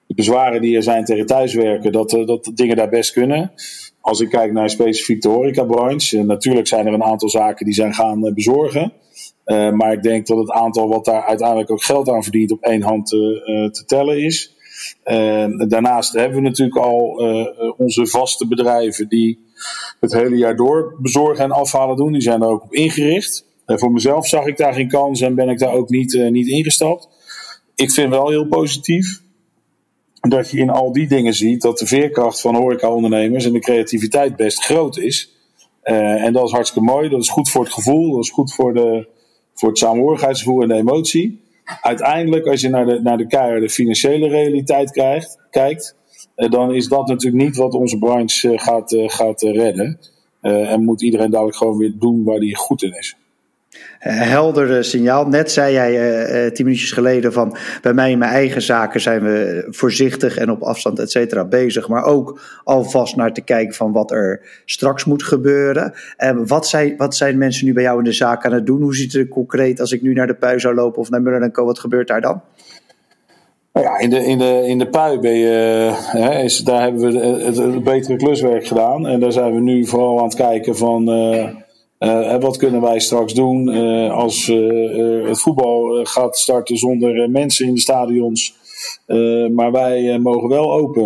bezwaren 0.08 0.62
die 0.62 0.76
er 0.76 0.84
zijn 0.84 1.06
tegen 1.06 1.26
thuiswerken, 1.26 1.92
dat, 1.92 2.10
dat 2.10 2.52
dingen 2.54 2.76
daar 2.76 2.90
best 2.90 3.12
kunnen. 3.12 3.52
Als 4.06 4.20
ik 4.20 4.30
kijk 4.30 4.52
naar 4.52 4.70
specifiek 4.70 5.22
de 5.22 5.30
horecabranche, 5.30 6.24
natuurlijk 6.24 6.68
zijn 6.68 6.88
er 6.88 6.94
een 6.94 7.04
aantal 7.04 7.30
zaken 7.30 7.66
die 7.66 7.74
zijn 7.74 7.94
gaan 7.94 8.34
bezorgen. 8.34 8.94
maar 9.46 9.94
ik 9.94 10.04
denk 10.04 10.28
dat 10.28 10.38
het 10.38 10.52
aantal 10.52 10.88
wat 10.88 11.06
daar 11.06 11.26
uiteindelijk 11.26 11.72
ook 11.72 11.84
geld 11.84 12.10
aan 12.10 12.24
verdient 12.24 12.52
op 12.52 12.62
één 12.64 12.82
hand 12.82 13.08
te 13.08 13.84
tellen 13.86 14.24
is. 14.24 14.56
daarnaast 15.68 16.14
hebben 16.14 16.38
we 16.38 16.42
natuurlijk 16.42 16.78
al 16.78 17.02
onze 17.78 18.08
vaste 18.08 18.48
bedrijven 18.48 19.10
die 19.10 19.40
het 20.00 20.14
hele 20.14 20.36
jaar 20.36 20.56
door 20.56 20.96
bezorgen 21.02 21.44
en 21.44 21.52
afhalen 21.52 21.96
doen. 21.96 22.12
Die 22.12 22.22
zijn 22.22 22.42
er 22.42 22.48
ook 22.48 22.64
op 22.64 22.74
ingericht. 22.74 23.46
Voor 23.66 23.92
mezelf 23.92 24.28
zag 24.28 24.46
ik 24.46 24.58
daar 24.58 24.74
geen 24.74 24.90
kans 24.90 25.22
en 25.22 25.36
ben 25.36 25.50
ik 25.50 25.60
daar 25.60 25.74
ook 25.74 25.90
niet, 25.90 26.30
niet 26.30 26.48
ingestapt. 26.48 27.10
Ik 27.76 27.92
vind 27.92 28.10
wel 28.10 28.30
heel 28.30 28.48
positief 28.48 29.24
dat 30.30 30.52
je 30.52 30.58
in 30.58 30.70
al 30.70 30.92
die 30.92 31.08
dingen 31.08 31.34
ziet 31.34 31.62
dat 31.62 31.78
de 31.78 31.88
veerkracht 31.88 32.42
van 32.42 32.56
horecaondernemers 32.56 33.46
en 33.46 33.54
de 33.54 33.60
creativiteit 33.60 34.36
best 34.36 34.64
groot 34.64 34.98
is. 34.98 35.34
Uh, 35.84 36.24
en 36.24 36.34
dat 36.34 36.46
is 36.46 36.52
hartstikke 36.52 36.90
mooi. 36.90 37.10
Dat 37.10 37.22
is 37.22 37.30
goed 37.30 37.50
voor 37.50 37.64
het 37.64 37.74
gevoel. 37.74 38.12
Dat 38.12 38.24
is 38.24 38.30
goed 38.30 38.54
voor, 38.54 38.74
de, 38.74 39.08
voor 39.54 39.70
het 39.70 39.78
samenhorigheidsgevoel 39.78 40.62
en 40.62 40.68
de 40.68 40.74
emotie. 40.74 41.42
Uiteindelijk, 41.82 42.46
als 42.46 42.62
je 42.62 42.70
naar 42.70 42.86
de, 42.86 43.02
naar 43.02 43.18
de 43.18 43.28
keiharde 43.28 43.70
financiële 43.70 44.28
realiteit 44.28 44.92
kijkt, 45.50 45.96
eh, 46.36 46.50
dan 46.50 46.74
is 46.74 46.88
dat 46.88 47.08
natuurlijk 47.08 47.44
niet 47.44 47.56
wat 47.56 47.74
onze 47.74 47.98
branche 47.98 48.52
eh, 48.52 48.60
gaat, 48.60 48.94
eh, 48.94 49.10
gaat 49.10 49.42
redden. 49.42 50.00
en 50.42 50.84
moet 50.84 51.02
iedereen 51.02 51.32
dadelijk 51.32 51.58
gewoon 51.58 51.78
weer 51.78 51.94
doen 52.00 52.24
waar 52.24 52.38
hij 52.38 52.54
goed 52.54 52.84
in 52.84 52.98
is 52.98 53.18
helder 54.10 54.84
signaal. 54.84 55.28
Net 55.28 55.52
zei 55.52 55.74
jij 55.74 55.92
uh, 56.46 56.52
tien 56.52 56.66
minuutjes 56.66 56.92
geleden 56.92 57.34
van 57.34 57.56
bij 57.82 57.94
mij 57.94 58.12
in 58.12 58.18
mijn 58.18 58.32
eigen 58.32 58.62
zaken 58.62 59.02
zijn 59.02 59.24
we 59.24 59.66
voorzichtig 59.70 60.38
en 60.38 60.52
op 60.52 60.62
afstand 60.62 61.00
et 61.00 61.12
cetera 61.12 61.46
bezig. 61.46 61.88
Maar 61.88 62.04
ook 62.04 62.42
alvast 62.64 63.16
naar 63.16 63.34
te 63.34 63.42
kijken 63.42 63.76
van 63.76 63.92
wat 63.92 64.12
er 64.12 64.42
straks 64.66 65.06
moet 65.06 65.24
gebeuren. 65.24 65.94
En 66.18 66.48
wat 66.48 66.68
zijn, 66.68 66.98
wat 66.98 67.16
zijn 67.16 67.38
mensen 67.38 67.66
nu 67.66 67.74
bij 67.74 67.84
jou 67.84 67.98
in 67.98 68.04
de 68.04 68.12
zaak 68.12 68.46
aan 68.46 68.54
het 68.54 68.66
doen? 68.66 68.82
Hoe 68.82 68.96
ziet 68.96 69.14
het 69.14 69.22
er 69.22 69.28
concreet 69.28 69.80
als 69.80 69.92
ik 69.92 70.02
nu 70.02 70.14
naar 70.14 70.28
de 70.28 70.36
Pui 70.36 70.60
zou 70.60 70.76
lopen 70.76 71.02
of 71.02 71.10
naar 71.10 71.22
Muller 71.22 71.52
Co? 71.52 71.66
Wat 71.66 71.80
gebeurt 71.80 72.08
daar 72.08 72.22
dan? 72.22 72.42
Nou 73.74 73.88
ja, 73.88 74.00
in 74.00 74.10
de, 74.10 74.26
in 74.26 74.38
de, 74.38 74.64
in 74.66 74.80
de 74.80 74.90
pui 74.90 75.20
ben 75.20 75.36
je, 75.36 75.92
hè, 75.94 76.44
is, 76.44 76.58
daar 76.58 76.82
hebben 76.82 77.12
we 77.12 77.20
het, 77.20 77.84
betere 77.84 78.16
kluswerk 78.16 78.68
gedaan. 78.68 79.08
En 79.08 79.20
daar 79.20 79.32
zijn 79.32 79.54
we 79.54 79.60
nu 79.60 79.86
vooral 79.86 80.18
aan 80.18 80.26
het 80.26 80.36
kijken 80.36 80.78
van 80.78 81.10
uh, 81.10 81.48
uh, 82.06 82.36
wat 82.40 82.58
kunnen 82.58 82.82
wij 82.82 83.00
straks 83.00 83.34
doen 83.34 83.68
uh, 83.68 84.12
als 84.12 84.46
het 85.26 85.42
voetbal 85.42 86.06
gaat 86.06 86.38
starten 86.38 86.78
zonder 86.78 87.30
mensen 87.30 87.68
in 87.68 87.74
de 87.74 87.80
stadions. 87.80 88.56
maar 89.52 89.72
wij 89.72 90.20
mogen 90.20 90.50
wel 90.50 90.72
open. 90.72 91.04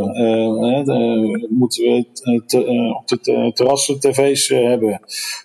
moeten 1.50 1.84
we 1.84 2.06
op 2.98 3.08
de 3.08 3.52
terrassen 3.54 4.00
tv's 4.00 4.48
hebben. 4.48 5.02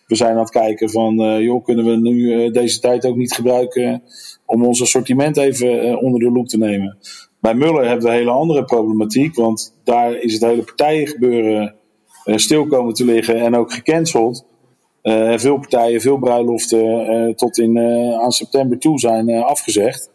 We 0.06 0.14
zijn 0.14 0.32
aan 0.32 0.38
het 0.38 0.50
kijken 0.50 0.90
van, 0.90 1.42
joh, 1.42 1.64
kunnen 1.64 1.84
we 1.84 1.96
nu 1.96 2.50
deze 2.50 2.80
tijd 2.80 3.06
ook 3.06 3.16
niet 3.16 3.34
gebruiken 3.34 4.02
om 4.46 4.64
ons 4.64 4.82
assortiment 4.82 5.36
even 5.36 5.80
eh, 5.80 6.02
onder 6.02 6.20
de 6.20 6.30
loep 6.30 6.48
te 6.48 6.58
nemen. 6.58 6.98
Bij 7.40 7.54
Muller 7.54 7.86
hebben 7.86 8.04
we 8.04 8.10
een 8.10 8.18
hele 8.18 8.30
andere 8.30 8.64
problematiek, 8.64 9.34
want 9.34 9.74
daar 9.84 10.16
is 10.16 10.32
het 10.32 10.42
hele 10.42 10.62
partijengebeuren 10.62 11.74
stil 12.24 12.66
komen 12.66 12.94
te 12.94 13.04
liggen 13.04 13.40
en 13.40 13.56
ook 13.56 13.72
gecanceld. 13.72 14.46
Uh, 15.04 15.38
veel 15.38 15.58
partijen, 15.58 16.00
veel 16.00 16.18
bruiloften 16.18 17.10
uh, 17.10 17.34
tot 17.34 17.58
in, 17.58 17.78
aan 18.20 18.32
september 18.32 18.78
toe 18.78 18.98
zijn 18.98 19.30
afgezegd. 19.30 20.10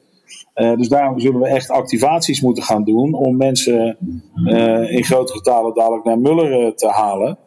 dus 0.54 0.88
daarom 0.88 1.19
zullen 1.19 1.39
we 1.39 1.47
echt 1.47 1.69
activaties 1.69 2.41
moeten 2.41 2.63
gaan 2.63 2.84
doen 2.84 3.13
om 3.13 3.38
mensen 3.38 3.97
in 4.89 5.04
grote 5.04 5.34
getalen 5.34 5.73
dadelijk 5.73 6.04
naar 6.04 6.19
Muller 6.19 6.75
te 6.75 6.88
halen. 6.88 7.38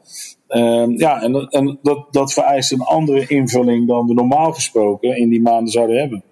ja, 0.96 1.22
en, 1.22 1.35
en 1.35 1.78
dat, 1.83 2.07
dat 2.11 2.33
vereist 2.33 2.72
een 2.72 2.81
andere 2.81 3.26
invulling 3.26 3.88
dan 3.88 4.07
we 4.07 4.14
normaal 4.14 4.52
gesproken 4.52 5.16
in 5.16 5.28
die 5.28 5.42
maanden 5.42 5.72
zouden 5.72 5.98
hebben. 5.98 6.22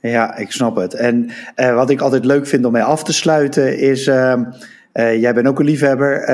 Ja, 0.00 0.36
ik 0.36 0.50
snap 0.50 0.76
het. 0.76 0.94
En 0.94 1.30
wat 1.54 1.90
ik 1.90 2.00
altijd 2.00 2.24
leuk 2.24 2.46
vind 2.46 2.64
om 2.64 2.72
mee 2.72 2.82
af 2.82 3.02
te 3.02 3.12
sluiten 3.12 3.78
is. 3.78 4.10
Uh, 4.92 5.20
jij 5.20 5.34
bent 5.34 5.46
ook 5.46 5.58
een 5.58 5.64
liefhebber. 5.64 6.24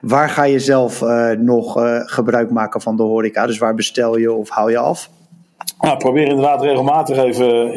waar 0.00 0.28
ga 0.28 0.44
je 0.44 0.58
zelf 0.58 1.04
nog 1.38 1.72
gebruik 2.06 2.50
maken 2.50 2.80
van 2.80 2.96
de 2.96 3.02
horeca? 3.02 3.46
Dus 3.46 3.58
waar 3.58 3.74
bestel 3.74 4.16
je 4.16 4.32
of 4.32 4.48
haal 4.48 4.68
je 4.68 4.78
af? 4.78 5.10
Nou, 5.80 5.96
probeer 5.96 6.28
inderdaad 6.28 6.62
regelmatig 6.62 7.18
even 7.18 7.72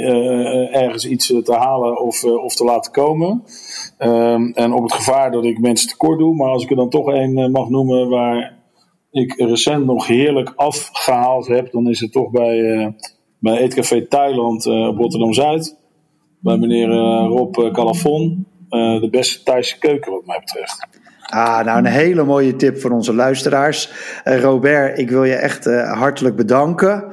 ergens 0.74 1.08
iets 1.08 1.28
te 1.28 1.54
halen 1.54 2.02
of, 2.02 2.24
of 2.24 2.56
te 2.56 2.64
laten 2.64 2.92
komen. 2.92 3.44
Um, 4.00 4.52
en 4.54 4.74
op 4.74 4.84
het 4.84 4.94
gevaar 4.94 5.32
dat 5.32 5.46
ik 5.46 5.60
mensen 5.60 5.90
tekort 5.90 6.20
doe. 6.20 6.36
Maar 6.36 6.50
als 6.50 6.64
ik 6.64 6.70
er 6.70 6.76
dan 6.76 6.90
toch 6.90 7.06
een 7.06 7.52
mag 7.52 7.70
noemen 7.70 8.10
waar 8.10 8.54
ik 9.12 9.34
recent 9.38 9.86
nog 9.86 10.08
heerlijk 10.08 10.54
afgehaald 10.56 11.48
heb, 11.48 11.72
dan 11.72 11.90
is 11.90 12.00
het 12.00 12.12
toch 12.12 12.32
bij 12.32 12.94
bij 13.40 13.58
Eetcafé 13.58 14.08
Thailand 14.08 14.66
op 14.66 14.98
Rotterdam 14.98 15.34
Zuid. 15.34 15.78
Bij 16.40 16.58
meneer 16.58 16.88
Rob 17.28 17.58
eh, 17.58 17.72
Calafon. 17.72 18.46
De 18.70 19.08
beste 19.12 19.44
Thaise 19.44 19.78
keuken, 19.80 20.12
wat 20.12 20.26
mij 20.26 20.40
betreft. 20.40 20.88
Ah, 21.22 21.66
nou 21.66 21.78
een 21.78 21.86
hele 21.86 22.24
mooie 22.24 22.56
tip 22.56 22.80
voor 22.80 22.92
onze 22.92 23.14
luisteraars. 23.14 23.92
Robert, 24.24 25.00
ik 25.00 25.10
wil 25.10 25.24
je 25.24 25.36
echt 25.36 25.66
hartelijk 25.86 26.36
bedanken. 26.36 27.06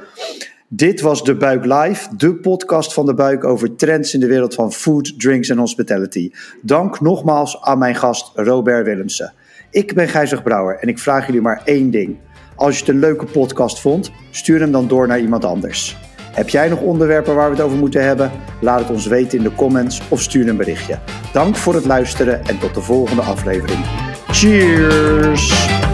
Dit 0.69 1.01
was 1.01 1.23
De 1.23 1.35
Buik 1.35 1.65
Live, 1.65 2.15
de 2.15 2.35
podcast 2.35 2.93
van 2.93 3.05
De 3.05 3.13
Buik 3.13 3.43
over 3.43 3.75
trends 3.75 4.13
in 4.13 4.19
de 4.19 4.27
wereld 4.27 4.53
van 4.53 4.71
food, 4.71 5.19
drinks 5.19 5.49
en 5.49 5.57
hospitality. 5.57 6.31
Dank 6.61 7.01
nogmaals 7.01 7.61
aan 7.61 7.77
mijn 7.77 7.95
gast 7.95 8.31
Robert 8.35 8.85
Willemsen. 8.85 9.33
Ik 9.71 9.93
ben 9.93 10.07
Gijzig 10.07 10.43
Brouwer 10.43 10.77
en 10.79 10.87
ik 10.87 10.99
vraag 10.99 11.25
jullie 11.25 11.41
maar 11.41 11.61
één 11.65 11.91
ding. 11.91 12.17
Als 12.55 12.73
je 12.73 12.79
het 12.79 12.89
een 12.89 12.99
leuke 12.99 13.25
podcast 13.25 13.79
vond, 13.79 14.11
stuur 14.31 14.59
hem 14.59 14.71
dan 14.71 14.87
door 14.87 15.07
naar 15.07 15.19
iemand 15.19 15.45
anders. 15.45 15.97
Heb 16.37 16.49
jij 16.49 16.69
nog 16.69 16.79
onderwerpen 16.79 17.35
waar 17.35 17.49
we 17.49 17.55
het 17.55 17.65
over 17.65 17.77
moeten 17.77 18.03
hebben? 18.03 18.31
Laat 18.61 18.79
het 18.79 18.89
ons 18.89 19.05
weten 19.05 19.37
in 19.37 19.43
de 19.43 19.55
comments 19.55 20.01
of 20.09 20.21
stuur 20.21 20.47
een 20.47 20.57
berichtje. 20.57 20.99
Dank 21.33 21.55
voor 21.55 21.73
het 21.73 21.85
luisteren 21.85 22.45
en 22.45 22.59
tot 22.59 22.73
de 22.73 22.81
volgende 22.81 23.21
aflevering. 23.21 23.79
Cheers! 24.27 25.86